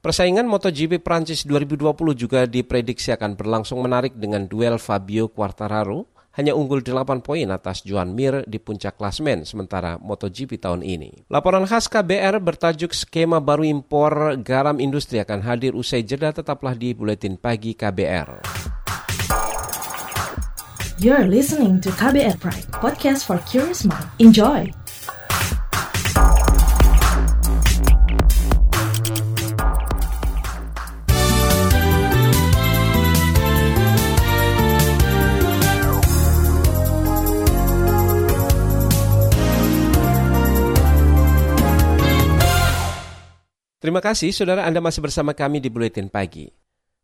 Persaingan 0.00 0.48
MotoGP 0.48 1.04
Prancis 1.04 1.44
2020 1.44 1.84
juga 2.16 2.48
diprediksi 2.48 3.12
akan 3.12 3.36
berlangsung 3.36 3.76
menarik 3.84 4.16
dengan 4.16 4.48
duel 4.48 4.80
Fabio 4.80 5.28
Quartararo 5.28 6.08
hanya 6.40 6.56
unggul 6.56 6.80
8 6.80 7.20
poin 7.20 7.44
atas 7.52 7.84
Joan 7.84 8.16
Mir 8.16 8.40
di 8.48 8.56
puncak 8.56 8.96
klasmen 8.96 9.44
sementara 9.44 10.00
MotoGP 10.00 10.56
tahun 10.56 10.80
ini. 10.80 11.28
Laporan 11.28 11.68
khas 11.68 11.92
KBR 11.92 12.40
bertajuk 12.40 12.96
skema 12.96 13.36
baru 13.36 13.68
impor 13.68 14.40
garam 14.40 14.80
industri 14.80 15.20
akan 15.20 15.44
hadir 15.44 15.76
usai 15.76 16.00
jeda 16.00 16.32
tetaplah 16.32 16.72
di 16.72 16.96
Buletin 16.96 17.36
Pagi 17.36 17.76
KBR. 17.76 18.73
You're 21.02 21.26
listening 21.26 21.82
to 21.82 21.90
KBR 21.90 22.38
Pride, 22.38 22.70
podcast 22.70 23.26
for 23.26 23.42
curious 23.50 23.82
mind. 23.82 24.06
Enjoy! 24.22 24.70
Terima 43.82 43.98
kasih 43.98 44.30
saudara 44.30 44.62
Anda 44.62 44.78
masih 44.78 45.02
bersama 45.02 45.34
kami 45.34 45.58
di 45.58 45.74
Buletin 45.74 46.06
Pagi. 46.06 46.46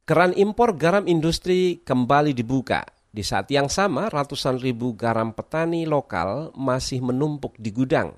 Keran 0.06 0.30
impor 0.38 0.78
garam 0.78 1.11
industri 1.11 1.82
kembali 1.82 2.30
dibuka 2.38 3.00
di 3.10 3.26
saat 3.26 3.50
yang 3.50 3.66
sama, 3.66 4.06
ratusan 4.06 4.62
ribu 4.62 4.94
garam 4.94 5.34
petani 5.34 5.82
lokal 5.82 6.54
masih 6.54 7.02
menumpuk 7.02 7.58
di 7.58 7.74
gudang. 7.74 8.14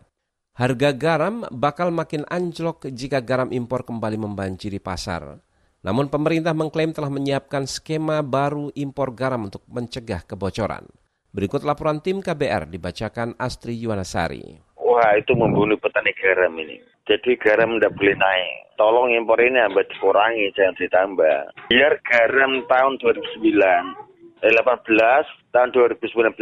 Harga 0.52 0.92
garam 0.92 1.48
bakal 1.48 1.88
makin 1.88 2.28
anjlok 2.28 2.84
jika 2.92 3.24
garam 3.24 3.48
impor 3.56 3.88
kembali 3.88 4.20
membanjiri 4.20 4.76
pasar. 4.84 5.40
Namun 5.80 6.12
pemerintah 6.12 6.52
mengklaim 6.52 6.92
telah 6.92 7.08
menyiapkan 7.08 7.64
skema 7.64 8.20
baru 8.20 8.68
impor 8.76 9.16
garam 9.16 9.48
untuk 9.48 9.64
mencegah 9.64 10.28
kebocoran. 10.28 10.84
Berikut 11.32 11.64
laporan 11.64 12.04
tim 12.04 12.20
KBR 12.20 12.68
dibacakan 12.68 13.32
Astri 13.40 13.80
Yuwanasari. 13.80 14.60
Wah 14.76 15.16
itu 15.16 15.32
membunuh 15.32 15.80
petani 15.80 16.12
garam 16.20 16.52
ini. 16.60 16.76
Jadi 17.08 17.40
garam 17.40 17.80
tidak 17.80 17.96
boleh 17.96 18.12
naik. 18.20 18.76
Tolong 18.76 19.08
impor 19.16 19.40
ini 19.40 19.56
sampai 19.56 19.88
dikurangi, 19.88 20.52
jangan 20.52 20.76
ditambah. 20.76 21.36
Biar 21.72 21.92
garam 22.04 22.60
tahun 22.68 22.92
2009 23.00 24.11
18 24.42 25.54
tahun 25.54 25.68
2019 25.70 26.34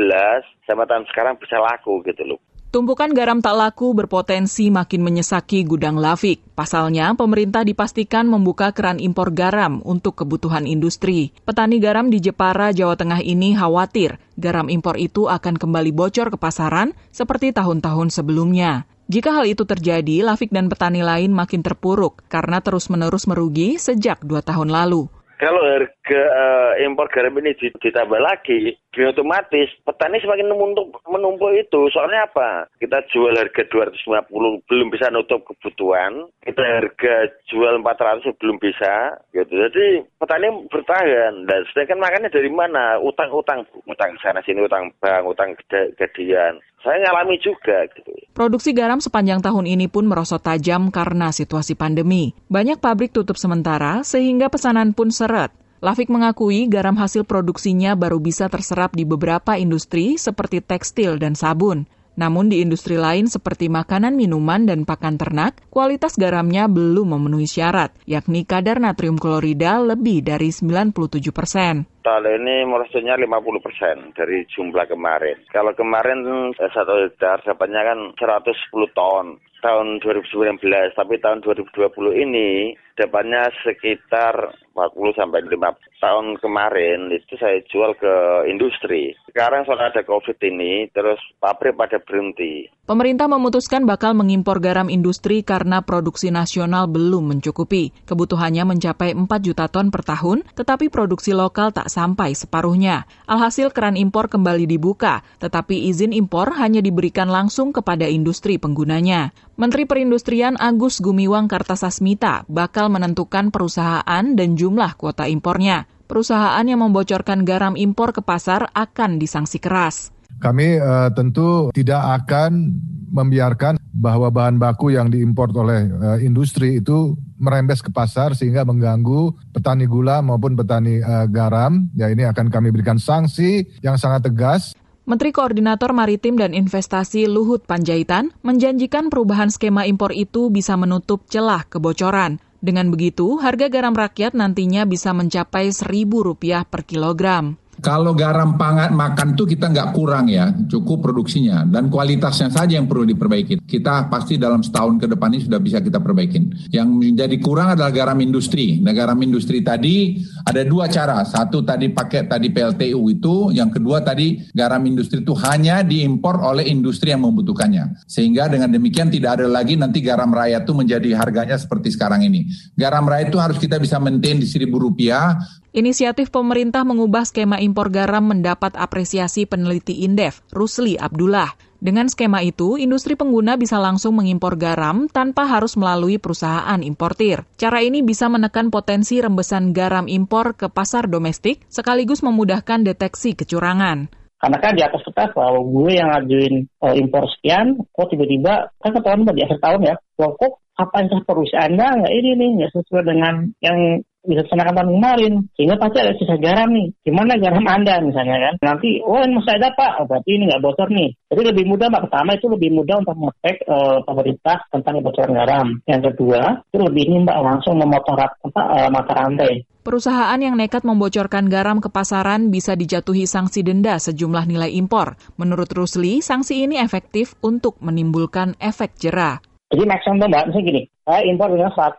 sama 0.65 0.89
tahun 0.89 1.05
sekarang 1.13 1.37
bisa 1.37 1.61
laku 1.61 2.01
gitu 2.09 2.25
loh. 2.25 2.41
Tumpukan 2.71 3.11
garam 3.11 3.43
tak 3.43 3.59
laku 3.59 3.99
berpotensi 3.99 4.71
makin 4.71 5.03
menyesaki 5.03 5.67
gudang 5.67 5.99
Lafik. 5.99 6.39
Pasalnya, 6.55 7.19
pemerintah 7.19 7.67
dipastikan 7.67 8.31
membuka 8.31 8.71
keran 8.71 9.03
impor 9.03 9.35
garam 9.35 9.83
untuk 9.83 10.23
kebutuhan 10.23 10.71
industri. 10.71 11.35
Petani 11.43 11.83
garam 11.83 12.15
di 12.15 12.23
Jepara, 12.23 12.71
Jawa 12.71 12.95
Tengah 12.95 13.27
ini 13.27 13.59
khawatir 13.59 14.23
garam 14.39 14.71
impor 14.71 15.03
itu 15.03 15.27
akan 15.27 15.59
kembali 15.59 15.91
bocor 15.91 16.31
ke 16.31 16.39
pasaran 16.39 16.95
seperti 17.11 17.51
tahun-tahun 17.51 18.15
sebelumnya. 18.15 18.87
Jika 19.11 19.35
hal 19.35 19.51
itu 19.51 19.67
terjadi, 19.67 20.23
Lafik 20.23 20.55
dan 20.55 20.71
petani 20.71 21.03
lain 21.03 21.35
makin 21.35 21.67
terpuruk 21.67 22.23
karena 22.31 22.63
terus-menerus 22.63 23.27
merugi 23.27 23.83
sejak 23.83 24.23
dua 24.23 24.47
tahun 24.47 24.71
lalu. 24.71 25.11
Kalau 25.43 25.59
harga 25.59 25.91
uh, 26.17 26.73
impor 26.83 27.07
garam 27.13 27.39
ini 27.39 27.55
ditambah 27.59 28.21
lagi, 28.21 28.75
otomatis 28.99 29.71
petani 29.87 30.19
semakin 30.19 30.51
menumpuk, 30.51 30.99
menumpuk 31.07 31.55
itu. 31.55 31.87
Soalnya 31.95 32.27
apa? 32.27 32.67
Kita 32.83 33.07
jual 33.13 33.39
harga 33.39 33.63
250 33.69 34.67
belum 34.67 34.89
bisa 34.91 35.13
nutup 35.15 35.47
kebutuhan, 35.47 36.27
kita 36.43 36.63
harga 36.63 37.15
jual 37.47 37.79
400 37.79 38.35
belum 38.41 38.57
bisa. 38.59 39.21
Gitu. 39.31 39.53
Jadi 39.55 40.03
petani 40.19 40.51
bertahan. 40.67 41.47
Dan 41.47 41.61
sedangkan 41.71 42.03
makannya 42.03 42.31
dari 42.35 42.51
mana? 42.51 42.99
Utang-utang, 42.99 43.63
utang 43.87 44.11
sana 44.19 44.43
sini, 44.43 44.67
utang 44.67 44.91
bank, 44.99 45.23
utang 45.31 45.55
gadian. 45.71 46.59
Saya 46.81 46.97
ngalami 47.05 47.37
juga. 47.39 47.85
Gitu. 47.93 48.11
Produksi 48.33 48.73
garam 48.73 48.99
sepanjang 49.05 49.45
tahun 49.45 49.69
ini 49.69 49.87
pun 49.93 50.09
merosot 50.09 50.41
tajam 50.41 50.89
karena 50.89 51.29
situasi 51.29 51.77
pandemi. 51.77 52.33
Banyak 52.49 52.81
pabrik 52.81 53.13
tutup 53.13 53.37
sementara 53.37 54.01
sehingga 54.01 54.49
pesanan 54.49 54.97
pun 54.97 55.13
seret. 55.13 55.53
Lafik 55.81 56.13
mengakui 56.13 56.69
garam 56.69 56.93
hasil 56.93 57.25
produksinya 57.25 57.97
baru 57.97 58.21
bisa 58.21 58.53
terserap 58.53 58.93
di 58.93 59.09
beberapa 59.09 59.57
industri 59.57 60.21
seperti 60.21 60.61
tekstil 60.61 61.17
dan 61.17 61.33
sabun. 61.33 61.89
Namun 62.21 62.53
di 62.53 62.61
industri 62.61 63.01
lain 63.01 63.33
seperti 63.33 63.73
makanan, 63.73 64.13
minuman, 64.13 64.69
dan 64.69 64.85
pakan 64.85 65.17
ternak, 65.17 65.57
kualitas 65.73 66.21
garamnya 66.21 66.69
belum 66.69 67.17
memenuhi 67.17 67.49
syarat, 67.49 67.97
yakni 68.05 68.45
kadar 68.45 68.77
natrium 68.77 69.17
klorida 69.17 69.81
lebih 69.81 70.21
dari 70.21 70.53
97 70.53 70.93
persen. 71.33 71.89
Tahun 72.01 72.25
ini 72.25 72.65
merosotnya 72.65 73.15
50 73.21 73.61
persen 73.61 73.97
dari 74.17 74.49
jumlah 74.49 74.89
kemarin. 74.89 75.37
Kalau 75.53 75.77
kemarin 75.77 76.25
eh, 76.57 76.71
satu 76.73 77.09
hektar 77.09 77.45
dapatnya 77.45 77.85
kan 77.85 77.99
110 78.17 78.97
ton 78.97 79.37
tahun 79.61 80.01
2019, 80.01 80.57
tapi 80.97 81.21
tahun 81.21 81.45
2020 81.45 82.25
ini 82.25 82.73
dapatnya 82.97 83.53
sekitar 83.61 84.57
40 84.73 85.21
sampai 85.21 85.45
5 85.45 86.01
tahun 86.01 86.27
kemarin 86.41 87.13
itu 87.13 87.37
saya 87.37 87.61
jual 87.69 87.93
ke 87.97 88.49
industri. 88.49 89.13
Sekarang 89.29 89.69
soal 89.69 89.81
ada 89.81 90.01
Covid 90.05 90.37
ini, 90.41 90.89
terus 90.91 91.21
pabrik 91.37 91.77
pada 91.77 92.01
berhenti. 92.01 92.69
Pemerintah 92.89 93.31
memutuskan 93.31 93.87
bakal 93.87 94.19
mengimpor 94.19 94.59
garam 94.59 94.91
industri 94.91 95.47
karena 95.47 95.85
produksi 95.85 96.33
nasional 96.33 96.91
belum 96.91 97.37
mencukupi. 97.37 97.95
Kebutuhannya 98.09 98.67
mencapai 98.67 99.15
4 99.15 99.29
juta 99.47 99.71
ton 99.71 99.93
per 99.93 100.03
tahun, 100.03 100.43
tetapi 100.57 100.91
produksi 100.91 101.37
lokal 101.37 101.71
tak 101.71 101.90
sampai 101.91 102.39
separuhnya. 102.39 103.11
Alhasil 103.27 103.75
keran 103.75 103.99
impor 103.99 104.31
kembali 104.31 104.71
dibuka, 104.71 105.27
tetapi 105.43 105.91
izin 105.91 106.15
impor 106.15 106.55
hanya 106.55 106.79
diberikan 106.79 107.27
langsung 107.27 107.75
kepada 107.75 108.07
industri 108.07 108.63
penggunanya. 108.63 109.35
Menteri 109.59 109.91
Perindustrian 109.91 110.55
Agus 110.63 111.03
Gumiwang 111.03 111.51
Kartasasmita 111.51 112.47
bakal 112.47 112.87
menentukan 112.95 113.51
perusahaan 113.51 114.25
dan 114.39 114.55
jumlah 114.55 114.95
kuota 114.95 115.27
impornya. 115.27 115.91
Perusahaan 116.07 116.63
yang 116.63 116.87
membocorkan 116.87 117.43
garam 117.43 117.75
impor 117.75 118.15
ke 118.15 118.23
pasar 118.23 118.71
akan 118.71 119.19
disanksi 119.19 119.59
keras. 119.59 120.15
Kami 120.39 120.79
uh, 120.79 121.11
tentu 121.11 121.75
tidak 121.75 122.23
akan 122.23 122.73
membiarkan 123.11 123.77
bahwa 123.91 124.31
bahan 124.31 124.57
baku 124.57 124.95
yang 124.95 125.11
diimpor 125.11 125.51
oleh 125.53 125.91
uh, 125.91 126.19
industri 126.23 126.79
itu 126.79 127.19
merembes 127.41 127.81
ke 127.81 127.89
pasar 127.89 128.37
sehingga 128.37 128.63
mengganggu 128.69 129.33
petani 129.57 129.89
gula 129.89 130.21
maupun 130.21 130.55
petani 130.55 131.01
uh, 131.01 131.25
garam. 131.25 131.89
Ya 131.97 132.13
ini 132.13 132.29
akan 132.29 132.53
kami 132.53 132.69
berikan 132.71 133.01
sanksi 133.01 133.65
yang 133.81 133.97
sangat 133.97 134.29
tegas. 134.29 134.77
Menteri 135.09 135.35
Koordinator 135.35 135.91
Maritim 135.91 136.39
dan 136.39 136.55
Investasi 136.55 137.27
Luhut 137.27 137.67
Panjaitan 137.67 138.31
menjanjikan 138.47 139.11
perubahan 139.11 139.51
skema 139.51 139.89
impor 139.89 140.15
itu 140.15 140.53
bisa 140.53 140.79
menutup 140.79 141.27
celah 141.27 141.67
kebocoran. 141.67 142.39
Dengan 142.61 142.93
begitu, 142.93 143.41
harga 143.41 143.73
garam 143.73 143.97
rakyat 143.97 144.37
nantinya 144.37 144.85
bisa 144.85 145.17
mencapai 145.17 145.73
Rp1.000 145.73 146.69
per 146.69 146.85
kilogram. 146.85 147.57
Kalau 147.81 148.13
garam 148.13 148.61
pangan 148.61 148.93
makan 148.93 149.33
tuh 149.33 149.49
kita 149.49 149.73
nggak 149.73 149.97
kurang 149.97 150.29
ya, 150.29 150.53
cukup 150.69 151.01
produksinya 151.01 151.65
dan 151.65 151.89
kualitasnya 151.89 152.53
saja 152.53 152.77
yang 152.77 152.85
perlu 152.85 153.09
diperbaiki. 153.09 153.65
Kita 153.65 154.13
pasti 154.13 154.37
dalam 154.37 154.61
setahun 154.61 155.01
ke 155.01 155.09
depan 155.09 155.33
ini 155.33 155.49
sudah 155.49 155.61
bisa 155.61 155.81
kita 155.81 155.97
perbaikin. 155.97 156.53
Yang 156.69 156.89
menjadi 156.93 157.37
kurang 157.41 157.73
adalah 157.73 157.89
garam 157.89 158.21
industri. 158.21 158.85
Nah 158.85 158.93
garam 158.93 159.17
industri 159.25 159.65
tadi 159.65 160.21
ada 160.45 160.61
dua 160.61 160.93
cara. 160.93 161.25
Satu 161.25 161.65
tadi 161.65 161.89
pakai 161.89 162.29
tadi 162.29 162.53
PLTU 162.53 163.01
itu, 163.09 163.49
yang 163.57 163.73
kedua 163.73 164.05
tadi 164.05 164.45
garam 164.53 164.85
industri 164.85 165.25
itu 165.25 165.33
hanya 165.41 165.81
diimpor 165.81 166.37
oleh 166.37 166.69
industri 166.69 167.17
yang 167.17 167.25
membutuhkannya. 167.25 168.05
Sehingga 168.05 168.53
dengan 168.53 168.69
demikian 168.69 169.09
tidak 169.09 169.41
ada 169.41 169.49
lagi 169.49 169.81
nanti 169.81 170.05
garam 170.05 170.29
raya 170.29 170.61
itu 170.61 170.77
menjadi 170.77 171.17
harganya 171.17 171.57
seperti 171.57 171.97
sekarang 171.97 172.29
ini. 172.29 172.45
Garam 172.77 173.09
raya 173.09 173.25
itu 173.25 173.41
harus 173.41 173.57
kita 173.57 173.81
bisa 173.81 173.97
maintain 173.97 174.37
di 174.37 174.45
seribu 174.45 174.77
rupiah 174.77 175.41
Inisiatif 175.71 176.35
pemerintah 176.35 176.83
mengubah 176.83 177.23
skema 177.23 177.63
impor 177.63 177.95
garam 177.95 178.27
mendapat 178.27 178.75
apresiasi 178.75 179.47
peneliti 179.47 180.03
Indef, 180.03 180.43
Rusli 180.51 180.99
Abdullah. 180.99 181.55
Dengan 181.79 182.11
skema 182.11 182.43
itu, 182.43 182.75
industri 182.75 183.15
pengguna 183.15 183.55
bisa 183.55 183.79
langsung 183.79 184.19
mengimpor 184.19 184.59
garam 184.59 185.07
tanpa 185.07 185.47
harus 185.47 185.79
melalui 185.79 186.19
perusahaan 186.19 186.83
importir. 186.83 187.47
Cara 187.55 187.87
ini 187.87 188.03
bisa 188.03 188.27
menekan 188.27 188.75
potensi 188.75 189.23
rembesan 189.23 189.71
garam 189.71 190.11
impor 190.11 190.59
ke 190.59 190.67
pasar 190.67 191.07
domestik, 191.07 191.63
sekaligus 191.71 192.27
memudahkan 192.27 192.83
deteksi 192.83 193.39
kecurangan. 193.39 194.11
Karena 194.43 194.59
kan 194.59 194.75
di 194.75 194.83
atas 194.83 195.07
kertas 195.07 195.31
bahwa 195.39 195.63
gue 195.63 195.93
yang 195.95 196.11
ngajuin 196.11 196.55
uh, 196.83 196.99
impor 196.99 197.31
sekian, 197.31 197.79
kok 197.95 198.11
tiba-tiba 198.11 198.75
kan 198.83 198.91
ketahuan 198.91 199.23
di 199.23 199.47
akhir 199.47 199.63
tahun 199.63 199.87
ya, 199.87 199.95
kok 200.19 200.53
apa 200.81 200.97
yang 201.05 201.23
perusahaan 201.29 201.69
Anda 201.71 201.87
nggak 202.01 202.15
ini 202.17 202.31
nih 202.41 202.49
nggak 202.59 202.73
sesuai 202.73 203.05
dengan 203.05 203.35
yang 203.61 204.01
dilaksanakan 204.25 204.75
tahun 204.77 204.91
kemarin 204.97 205.33
sehingga 205.57 205.77
pasti 205.81 205.97
ada 206.01 206.13
sisa 206.17 206.37
garam 206.37 206.71
nih. 206.73 206.89
Gimana 207.05 207.41
garam 207.41 207.65
anda 207.65 208.01
misalnya 208.05 208.37
kan? 208.39 208.55
Nanti 208.61 209.01
oh 209.01 209.21
ini 209.25 209.37
masih 209.41 209.57
ada 209.57 209.73
pak. 209.73 209.93
Oh, 210.03 210.07
berarti 210.07 210.31
ini 210.37 210.45
nggak 210.49 210.63
bocor 210.63 210.89
nih. 210.93 211.11
Jadi 211.33 211.43
lebih 211.55 211.65
mudah 211.71 211.87
pak 211.89 212.03
pertama 212.09 212.31
itu 212.37 212.47
lebih 212.49 212.71
mudah 212.75 212.97
untuk 213.01 213.17
mengecek 213.17 213.57
uh, 213.69 213.99
pemerintah 214.05 214.57
tentang 214.69 214.95
kebocoran 215.01 215.33
garam. 215.33 215.67
Yang 215.89 216.01
kedua 216.13 216.41
itu 216.73 216.79
lebih 216.81 217.03
ini 217.09 217.17
mbak 217.25 217.39
langsung 217.41 217.75
memotong 217.81 218.17
apa, 218.19 218.63
uh, 218.63 218.89
mata 218.93 219.13
rantai 219.17 219.65
Perusahaan 219.81 220.37
yang 220.37 220.61
nekat 220.61 220.85
membocorkan 220.85 221.49
garam 221.49 221.81
ke 221.81 221.89
pasaran 221.89 222.53
bisa 222.53 222.77
dijatuhi 222.77 223.25
sanksi 223.25 223.65
denda 223.65 223.97
sejumlah 223.97 224.45
nilai 224.45 224.69
impor. 224.77 225.17
Menurut 225.41 225.73
Rusli, 225.73 226.21
sanksi 226.21 226.69
ini 226.69 226.77
efektif 226.77 227.33
untuk 227.41 227.81
menimbulkan 227.81 228.61
efek 228.61 229.01
jerah. 229.01 229.41
Jadi 229.73 229.89
maksimum 229.89 230.29
mbak, 230.29 230.53
misalnya 230.53 230.69
gini, 230.69 230.83
saya 231.09 231.25
impor 231.25 231.49
dengan 231.49 231.73
100 231.73 231.97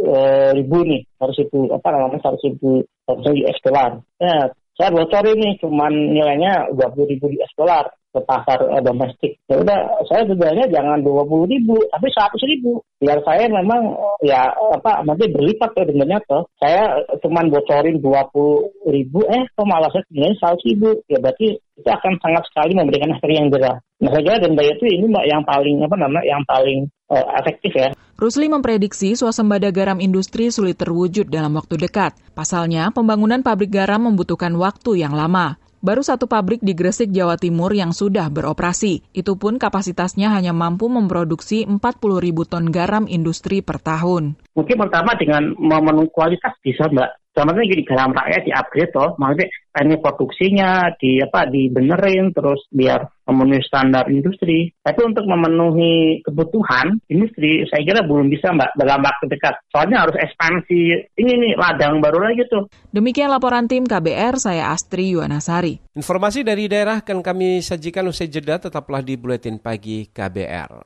Eh, 0.00 0.50
ribu 0.56 0.80
nih 0.80 1.04
harus 1.20 1.36
ribu 1.36 1.68
apa 1.76 1.92
namanya 1.92 2.24
harus 2.24 2.40
ribu 2.40 2.80
harus 3.04 3.24
US 3.36 3.58
dollar. 3.60 4.00
Ya, 4.16 4.48
saya 4.80 4.96
bocorin 4.96 5.36
nih 5.36 5.60
cuman 5.60 5.92
nilainya 5.92 6.72
dua 6.72 6.88
puluh 6.88 7.04
ribu 7.12 7.28
US 7.36 7.52
dollar 7.52 7.84
ke 8.10 8.20
pasar 8.24 8.64
uh, 8.64 8.80
domestik. 8.80 9.36
Ya 9.44 9.60
udah, 9.60 10.02
saya 10.08 10.24
sebenarnya 10.24 10.72
jangan 10.72 11.04
dua 11.04 11.22
puluh 11.28 11.46
ribu, 11.46 11.76
tapi 11.92 12.08
seratus 12.10 12.42
ribu. 12.48 12.80
Biar 12.96 13.20
saya 13.28 13.44
memang 13.52 13.92
ya 14.24 14.50
apa 14.72 15.04
nanti 15.04 15.28
berlipat 15.28 15.76
ya 15.76 15.84
dengannya 15.84 16.18
tuh. 16.24 16.48
Saya 16.56 17.04
cuman 17.20 17.52
bocorin 17.52 18.00
dua 18.00 18.24
puluh 18.32 18.72
ribu, 18.88 19.20
eh 19.28 19.44
kok 19.52 19.68
malah 19.68 19.92
saya 19.92 20.02
sebenarnya 20.08 20.36
seratus 20.40 20.64
ribu. 20.64 20.88
Ya 21.12 21.20
berarti 21.20 21.60
itu 21.60 21.88
akan 21.92 22.16
sangat 22.24 22.48
sekali 22.48 22.72
memberikan 22.72 23.12
efek 23.14 23.30
yang 23.30 23.52
jerah. 23.52 23.76
Nah 24.00 24.10
saya 24.16 24.22
kira 24.24 24.42
denda 24.48 24.64
itu 24.64 24.84
ini 24.88 25.12
mbak 25.12 25.28
yang 25.28 25.44
paling 25.44 25.76
apa 25.84 25.96
namanya 26.00 26.24
yang 26.24 26.42
paling 26.48 26.88
efektif 27.10 27.72
ya. 27.74 27.90
Rusli 28.20 28.52
memprediksi 28.52 29.16
swasembada 29.16 29.72
garam 29.72 29.96
industri 29.96 30.52
sulit 30.52 30.76
terwujud 30.76 31.32
dalam 31.32 31.56
waktu 31.56 31.80
dekat. 31.80 32.12
Pasalnya, 32.36 32.92
pembangunan 32.92 33.40
pabrik 33.40 33.72
garam 33.72 34.12
membutuhkan 34.12 34.52
waktu 34.60 35.00
yang 35.00 35.16
lama. 35.16 35.56
Baru 35.80 36.04
satu 36.04 36.28
pabrik 36.28 36.60
di 36.60 36.76
Gresik, 36.76 37.08
Jawa 37.08 37.40
Timur 37.40 37.72
yang 37.72 37.96
sudah 37.96 38.28
beroperasi. 38.28 39.00
Itu 39.16 39.40
pun 39.40 39.56
kapasitasnya 39.56 40.28
hanya 40.28 40.52
mampu 40.52 40.92
memproduksi 40.92 41.64
40 41.64 41.80
ribu 42.20 42.44
ton 42.44 42.68
garam 42.68 43.08
industri 43.08 43.64
per 43.64 43.80
tahun. 43.80 44.36
Mungkin 44.52 44.76
pertama 44.76 45.16
dengan 45.16 45.56
memenuhi 45.56 46.12
kualitas 46.12 46.52
bisa, 46.60 46.84
Mbak. 46.84 47.19
Sama 47.30 47.54
gini 47.62 47.86
garam 47.86 48.10
rakyat 48.10 48.42
di 48.42 48.50
upgrade 48.50 48.90
toh, 48.90 49.14
maksudnya 49.14 49.46
ini 49.78 49.96
produksinya 50.02 50.90
di 50.98 51.22
apa 51.22 51.46
dibenerin 51.46 52.34
terus 52.34 52.66
biar 52.74 53.06
memenuhi 53.30 53.62
standar 53.62 54.10
industri. 54.10 54.74
Tapi 54.82 55.00
untuk 55.06 55.22
memenuhi 55.30 56.26
kebutuhan 56.26 56.98
industri, 57.06 57.62
saya 57.70 57.86
kira 57.86 58.02
belum 58.02 58.26
bisa 58.26 58.50
mbak 58.50 58.74
dalam 58.74 59.06
waktu 59.06 59.30
dekat. 59.30 59.54
Soalnya 59.70 60.02
harus 60.02 60.18
ekspansi 60.18 60.80
ini 61.22 61.32
nih 61.38 61.52
ladang 61.54 62.02
baru 62.02 62.18
lagi 62.18 62.42
tuh. 62.50 62.66
Demikian 62.90 63.30
laporan 63.30 63.70
tim 63.70 63.86
KBR, 63.86 64.34
saya 64.42 64.74
Astri 64.74 65.14
Yuwanasari. 65.14 65.94
Informasi 65.94 66.42
dari 66.42 66.66
daerah 66.66 66.98
akan 67.06 67.22
kami 67.22 67.62
sajikan 67.62 68.10
usai 68.10 68.26
jeda, 68.26 68.58
tetaplah 68.58 69.06
di 69.06 69.14
Buletin 69.14 69.62
Pagi 69.62 70.10
KBR. 70.10 70.82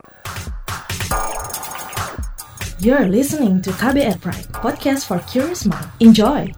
You're 2.85 3.09
listening 3.09 3.65
to 3.65 3.73
KBR 3.81 4.21
Pride, 4.21 4.45
podcast 4.61 5.09
for 5.09 5.17
curious 5.25 5.65
mind. 5.65 5.89
Enjoy! 6.05 6.53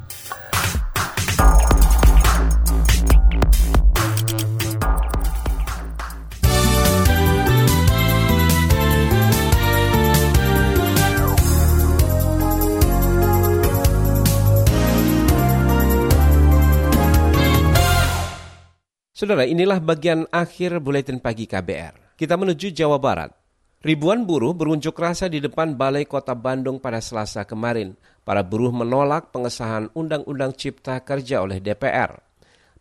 Saudara, 19.15 19.47
inilah 19.47 19.79
bagian 19.79 20.27
akhir 20.35 20.83
buletin 20.83 21.23
pagi 21.23 21.47
KBR. 21.47 22.19
Kita 22.19 22.35
menuju 22.35 22.75
Jawa 22.75 22.99
Barat. 22.99 23.46
Ribuan 23.87 24.27
buruh 24.27 24.51
berunjuk 24.51 24.99
rasa 24.99 25.31
di 25.31 25.39
depan 25.39 25.79
Balai 25.79 26.11
Kota 26.11 26.35
Bandung 26.35 26.83
pada 26.83 26.99
Selasa 26.99 27.47
kemarin. 27.47 27.95
Para 28.27 28.43
buruh 28.43 28.75
menolak 28.75 29.31
pengesahan 29.31 29.95
Undang-Undang 29.95 30.59
Cipta 30.59 30.99
Kerja 31.07 31.47
oleh 31.47 31.63
DPR. 31.63 32.19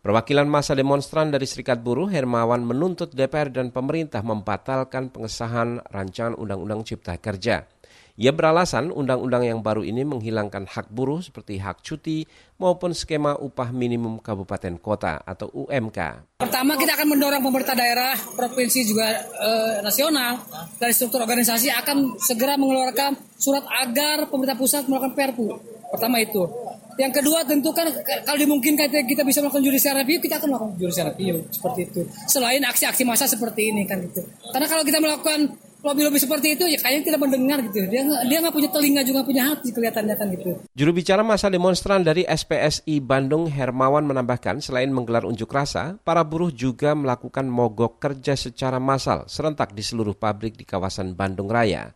Perwakilan 0.02 0.50
masa 0.50 0.74
demonstran 0.74 1.30
dari 1.30 1.46
Serikat 1.46 1.78
Buruh, 1.78 2.10
Hermawan, 2.10 2.66
menuntut 2.66 3.14
DPR 3.14 3.54
dan 3.54 3.70
pemerintah 3.70 4.18
membatalkan 4.26 5.14
pengesahan 5.14 5.78
rancangan 5.94 6.34
Undang-Undang 6.42 6.82
Cipta 6.82 7.14
Kerja. 7.22 7.70
Ia 8.16 8.32
beralasan 8.32 8.88
undang-undang 8.96 9.44
yang 9.44 9.60
baru 9.60 9.84
ini 9.84 10.00
menghilangkan 10.00 10.64
hak 10.64 10.88
buruh 10.88 11.20
seperti 11.20 11.60
hak 11.60 11.84
cuti 11.84 12.24
maupun 12.56 12.96
skema 12.96 13.36
upah 13.36 13.68
minimum 13.76 14.24
kabupaten 14.24 14.80
kota 14.80 15.20
atau 15.20 15.52
UMK. 15.52 16.32
Pertama 16.40 16.80
kita 16.80 16.96
akan 16.96 17.12
mendorong 17.12 17.44
pemerintah 17.44 17.76
daerah, 17.76 18.16
provinsi 18.16 18.88
juga 18.88 19.20
e, 19.20 19.50
nasional 19.84 20.40
dari 20.80 20.96
struktur 20.96 21.28
organisasi 21.28 21.68
akan 21.68 22.16
segera 22.16 22.56
mengeluarkan 22.56 23.36
surat 23.36 23.68
agar 23.84 24.32
pemerintah 24.32 24.56
pusat 24.56 24.88
melakukan 24.88 25.12
perpu. 25.12 25.52
Pertama 25.92 26.16
itu. 26.16 26.48
Yang 26.96 27.20
kedua 27.20 27.44
tentu 27.44 27.76
kan 27.76 27.84
kalau 28.24 28.40
dimungkinkan 28.40 28.88
kita 28.88 29.28
bisa 29.28 29.44
melakukan 29.44 29.60
judicial 29.60 29.92
review, 30.00 30.24
kita 30.24 30.40
akan 30.40 30.56
melakukan 30.56 30.72
judicial 30.80 31.12
review 31.12 31.44
seperti 31.52 31.80
itu. 31.92 32.00
Selain 32.24 32.64
aksi-aksi 32.64 33.04
massa 33.04 33.28
seperti 33.28 33.76
ini 33.76 33.84
kan 33.84 34.00
gitu. 34.00 34.24
Karena 34.48 34.64
kalau 34.64 34.80
kita 34.88 35.04
melakukan 35.04 35.65
lobby-lobby 35.86 36.18
seperti 36.18 36.58
itu 36.58 36.66
ya 36.66 36.82
kayaknya 36.82 37.14
tidak 37.14 37.20
mendengar 37.22 37.58
gitu. 37.62 37.86
Dia 37.86 38.02
dia 38.26 38.38
nggak 38.42 38.54
punya 38.54 38.70
telinga 38.74 39.02
juga 39.06 39.22
punya 39.22 39.42
hati 39.54 39.70
kelihatannya 39.70 40.14
kan 40.18 40.26
gitu. 40.34 40.50
Juru 40.74 40.90
bicara 40.90 41.22
masa 41.22 41.46
demonstran 41.46 42.02
dari 42.02 42.26
SPSI 42.26 42.98
Bandung 42.98 43.46
Hermawan 43.46 44.02
menambahkan 44.02 44.58
selain 44.58 44.90
menggelar 44.90 45.22
unjuk 45.22 45.48
rasa, 45.48 45.94
para 46.02 46.26
buruh 46.26 46.50
juga 46.50 46.98
melakukan 46.98 47.46
mogok 47.46 48.02
kerja 48.02 48.34
secara 48.34 48.82
massal 48.82 49.30
serentak 49.30 49.70
di 49.70 49.86
seluruh 49.86 50.18
pabrik 50.18 50.58
di 50.58 50.66
kawasan 50.66 51.14
Bandung 51.14 51.46
Raya. 51.46 51.94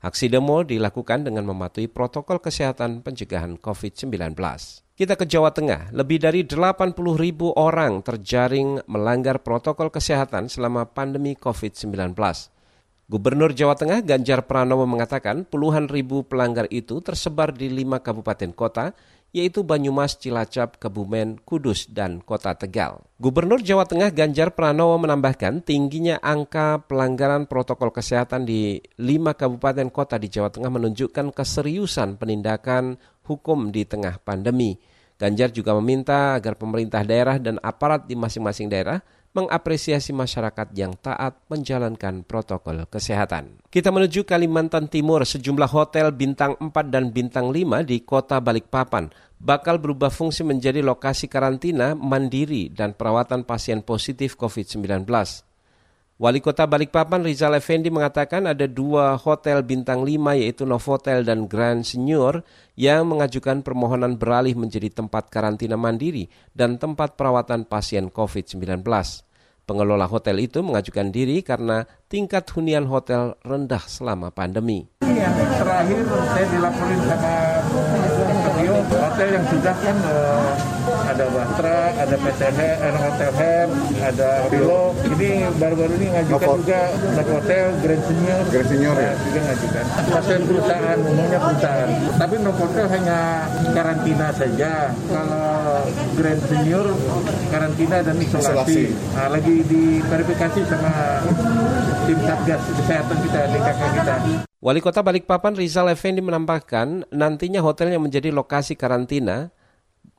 Aksi 0.00 0.32
demo 0.32 0.64
dilakukan 0.64 1.28
dengan 1.28 1.44
mematuhi 1.44 1.84
protokol 1.84 2.40
kesehatan 2.40 3.04
pencegahan 3.04 3.60
COVID-19. 3.60 4.32
Kita 4.96 5.16
ke 5.16 5.24
Jawa 5.24 5.52
Tengah, 5.52 5.96
lebih 5.96 6.20
dari 6.20 6.44
80 6.44 6.92
ribu 7.16 7.52
orang 7.56 8.04
terjaring 8.04 8.84
melanggar 8.84 9.40
protokol 9.40 9.88
kesehatan 9.88 10.52
selama 10.52 10.88
pandemi 10.88 11.36
COVID-19. 11.36 12.16
Gubernur 13.10 13.50
Jawa 13.50 13.74
Tengah 13.74 14.06
Ganjar 14.06 14.46
Pranowo 14.46 14.86
mengatakan 14.86 15.42
puluhan 15.42 15.90
ribu 15.90 16.22
pelanggar 16.22 16.70
itu 16.70 17.02
tersebar 17.02 17.50
di 17.50 17.66
lima 17.66 17.98
kabupaten 17.98 18.54
kota, 18.54 18.94
yaitu 19.34 19.66
Banyumas, 19.66 20.14
Cilacap, 20.14 20.78
Kebumen, 20.78 21.42
Kudus, 21.42 21.90
dan 21.90 22.22
Kota 22.22 22.54
Tegal. 22.54 23.02
Gubernur 23.18 23.58
Jawa 23.66 23.82
Tengah 23.82 24.14
Ganjar 24.14 24.54
Pranowo 24.54 24.94
menambahkan 25.02 25.58
tingginya 25.66 26.22
angka 26.22 26.86
pelanggaran 26.86 27.50
protokol 27.50 27.90
kesehatan 27.90 28.46
di 28.46 28.78
lima 28.94 29.34
kabupaten 29.34 29.90
kota 29.90 30.14
di 30.14 30.30
Jawa 30.30 30.54
Tengah 30.54 30.70
menunjukkan 30.70 31.34
keseriusan 31.34 32.14
penindakan 32.14 32.94
hukum 33.26 33.74
di 33.74 33.90
tengah 33.90 34.22
pandemi. 34.22 34.78
Ganjar 35.18 35.50
juga 35.50 35.74
meminta 35.82 36.38
agar 36.38 36.54
pemerintah 36.54 37.02
daerah 37.02 37.42
dan 37.42 37.58
aparat 37.58 38.06
di 38.06 38.14
masing-masing 38.14 38.70
daerah 38.70 39.02
mengapresiasi 39.30 40.10
masyarakat 40.10 40.74
yang 40.74 40.98
taat 40.98 41.38
menjalankan 41.46 42.26
protokol 42.26 42.86
kesehatan. 42.90 43.62
Kita 43.70 43.94
menuju 43.94 44.26
Kalimantan 44.26 44.90
Timur, 44.90 45.22
sejumlah 45.22 45.70
hotel 45.70 46.10
bintang 46.10 46.58
4 46.58 46.70
dan 46.90 47.14
bintang 47.14 47.54
5 47.54 47.86
di 47.86 48.02
kota 48.02 48.42
Balikpapan 48.42 49.10
bakal 49.40 49.80
berubah 49.80 50.12
fungsi 50.12 50.44
menjadi 50.44 50.84
lokasi 50.84 51.26
karantina 51.26 51.96
mandiri 51.96 52.68
dan 52.68 52.92
perawatan 52.92 53.48
pasien 53.48 53.80
positif 53.80 54.36
COVID-19. 54.36 55.08
Wali 56.20 56.44
Kota 56.44 56.68
Balikpapan 56.68 57.24
Rizal 57.24 57.56
Effendi 57.56 57.88
mengatakan 57.88 58.44
ada 58.44 58.68
dua 58.68 59.16
hotel 59.16 59.64
bintang 59.64 60.04
5 60.04 60.36
yaitu 60.36 60.68
Novotel 60.68 61.24
dan 61.24 61.48
Grand 61.48 61.80
Senior 61.80 62.44
yang 62.76 63.08
mengajukan 63.08 63.64
permohonan 63.64 64.20
beralih 64.20 64.52
menjadi 64.52 64.92
tempat 64.92 65.32
karantina 65.32 65.80
mandiri 65.80 66.28
dan 66.52 66.76
tempat 66.76 67.16
perawatan 67.16 67.64
pasien 67.64 68.12
COVID-19. 68.12 68.84
Pengelola 69.64 70.04
hotel 70.04 70.44
itu 70.44 70.60
mengajukan 70.60 71.08
diri 71.08 71.40
karena 71.40 71.88
tingkat 72.12 72.44
hunian 72.52 72.84
hotel 72.84 73.40
rendah 73.40 73.80
selama 73.88 74.28
pandemi. 74.28 74.99
Yang 75.10 75.34
terakhir 75.58 76.00
saya 76.30 76.46
dilaporin 76.50 77.00
sama 77.08 77.34
hotel 79.20 79.28
yang 79.36 79.46
sudah 79.52 79.74
kan 79.80 79.96
uh, 80.08 80.52
ada 81.06 81.24
Bastra, 81.28 81.80
ada 81.96 82.16
PTH, 82.16 82.60
ada 82.80 82.98
Hotel 82.98 83.30
Hair, 83.36 83.68
ada 84.00 84.28
Pilo. 84.48 84.96
Ini 85.04 85.30
baru-baru 85.60 85.92
ini 86.00 86.06
ngajukan 86.14 86.48
Novo. 86.48 86.58
juga 86.64 86.80
Hotel 87.20 87.64
Grand 87.84 88.04
Senior. 88.08 88.40
Grand 88.48 88.68
Senior 88.68 88.96
ya? 88.96 89.12
Juga 89.20 89.40
ngajukan. 89.44 89.84
Pasien 90.08 90.40
perusahaan, 90.48 90.98
umumnya 91.04 91.38
perusahaan. 91.38 91.90
Tapi 92.16 92.34
Novotel 92.40 92.86
hanya 92.88 93.18
karantina 93.76 94.28
saja. 94.34 94.72
Kalau 94.94 95.48
Grand 96.16 96.42
Senior 96.48 96.86
karantina 97.52 97.96
dan 98.00 98.16
isolasi. 98.16 98.48
isolasi. 98.48 98.84
Nah, 99.14 99.28
lagi 99.30 99.54
diverifikasi 99.66 100.60
sama 100.64 100.92
tim 102.08 102.18
Satgas 102.24 102.62
Kesehatan 102.70 103.18
kita, 103.24 103.40
DKK 103.52 103.82
kita. 104.00 104.48
Wali 104.60 104.84
Kota 104.84 105.00
Balikpapan 105.00 105.56
Rizal 105.56 105.88
Effendi 105.88 106.20
menambahkan 106.20 107.08
nantinya 107.08 107.64
hotelnya 107.64 107.96
menjadi 107.96 108.28
lokasi 108.28 108.76
karantina 108.76 109.48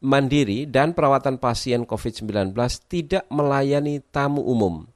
mandiri 0.02 0.66
dan 0.66 0.98
perawatan 0.98 1.38
pasien 1.38 1.86
COVID-19 1.86 2.58
tidak 2.90 3.30
melayani 3.30 4.02
tamu 4.02 4.42
umum. 4.42 4.90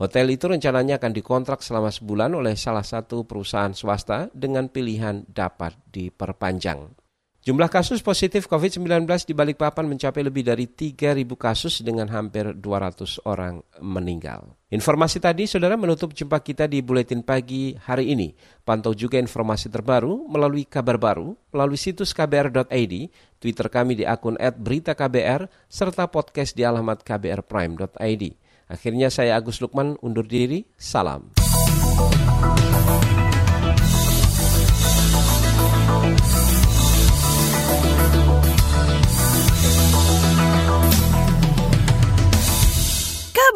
Hotel 0.00 0.32
itu 0.32 0.48
rencananya 0.48 0.96
akan 0.96 1.12
dikontrak 1.12 1.60
selama 1.60 1.92
sebulan 1.92 2.32
oleh 2.40 2.56
salah 2.56 2.84
satu 2.84 3.28
perusahaan 3.28 3.76
swasta 3.76 4.32
dengan 4.32 4.72
pilihan 4.72 5.28
dapat 5.28 5.76
diperpanjang. 5.92 7.05
Jumlah 7.46 7.70
kasus 7.70 8.02
positif 8.02 8.50
COVID-19 8.50 9.06
di 9.22 9.30
Balikpapan 9.30 9.86
mencapai 9.86 10.18
lebih 10.26 10.42
dari 10.42 10.66
3.000 10.66 11.22
kasus 11.38 11.78
dengan 11.78 12.10
hampir 12.10 12.50
200 12.50 13.22
orang 13.22 13.62
meninggal. 13.78 14.50
Informasi 14.66 15.22
tadi, 15.22 15.46
saudara, 15.46 15.78
menutup 15.78 16.10
jumpa 16.10 16.42
kita 16.42 16.66
di 16.66 16.82
Buletin 16.82 17.22
Pagi 17.22 17.78
hari 17.86 18.10
ini. 18.10 18.34
Pantau 18.66 18.98
juga 18.98 19.22
informasi 19.22 19.70
terbaru 19.70 20.26
melalui 20.26 20.66
kabar 20.66 20.98
baru, 20.98 21.38
melalui 21.54 21.78
situs 21.78 22.10
kbr.id, 22.10 23.14
Twitter 23.38 23.70
kami 23.70 23.94
di 23.94 24.02
akun 24.02 24.34
@beritaKBR, 24.42 25.70
serta 25.70 26.10
podcast 26.10 26.50
di 26.50 26.66
alamat 26.66 27.06
kbrprime.id. 27.06 28.24
Akhirnya 28.66 29.06
saya 29.06 29.38
Agus 29.38 29.62
Lukman 29.62 29.94
undur 30.02 30.26
diri, 30.26 30.66
salam. 30.74 31.45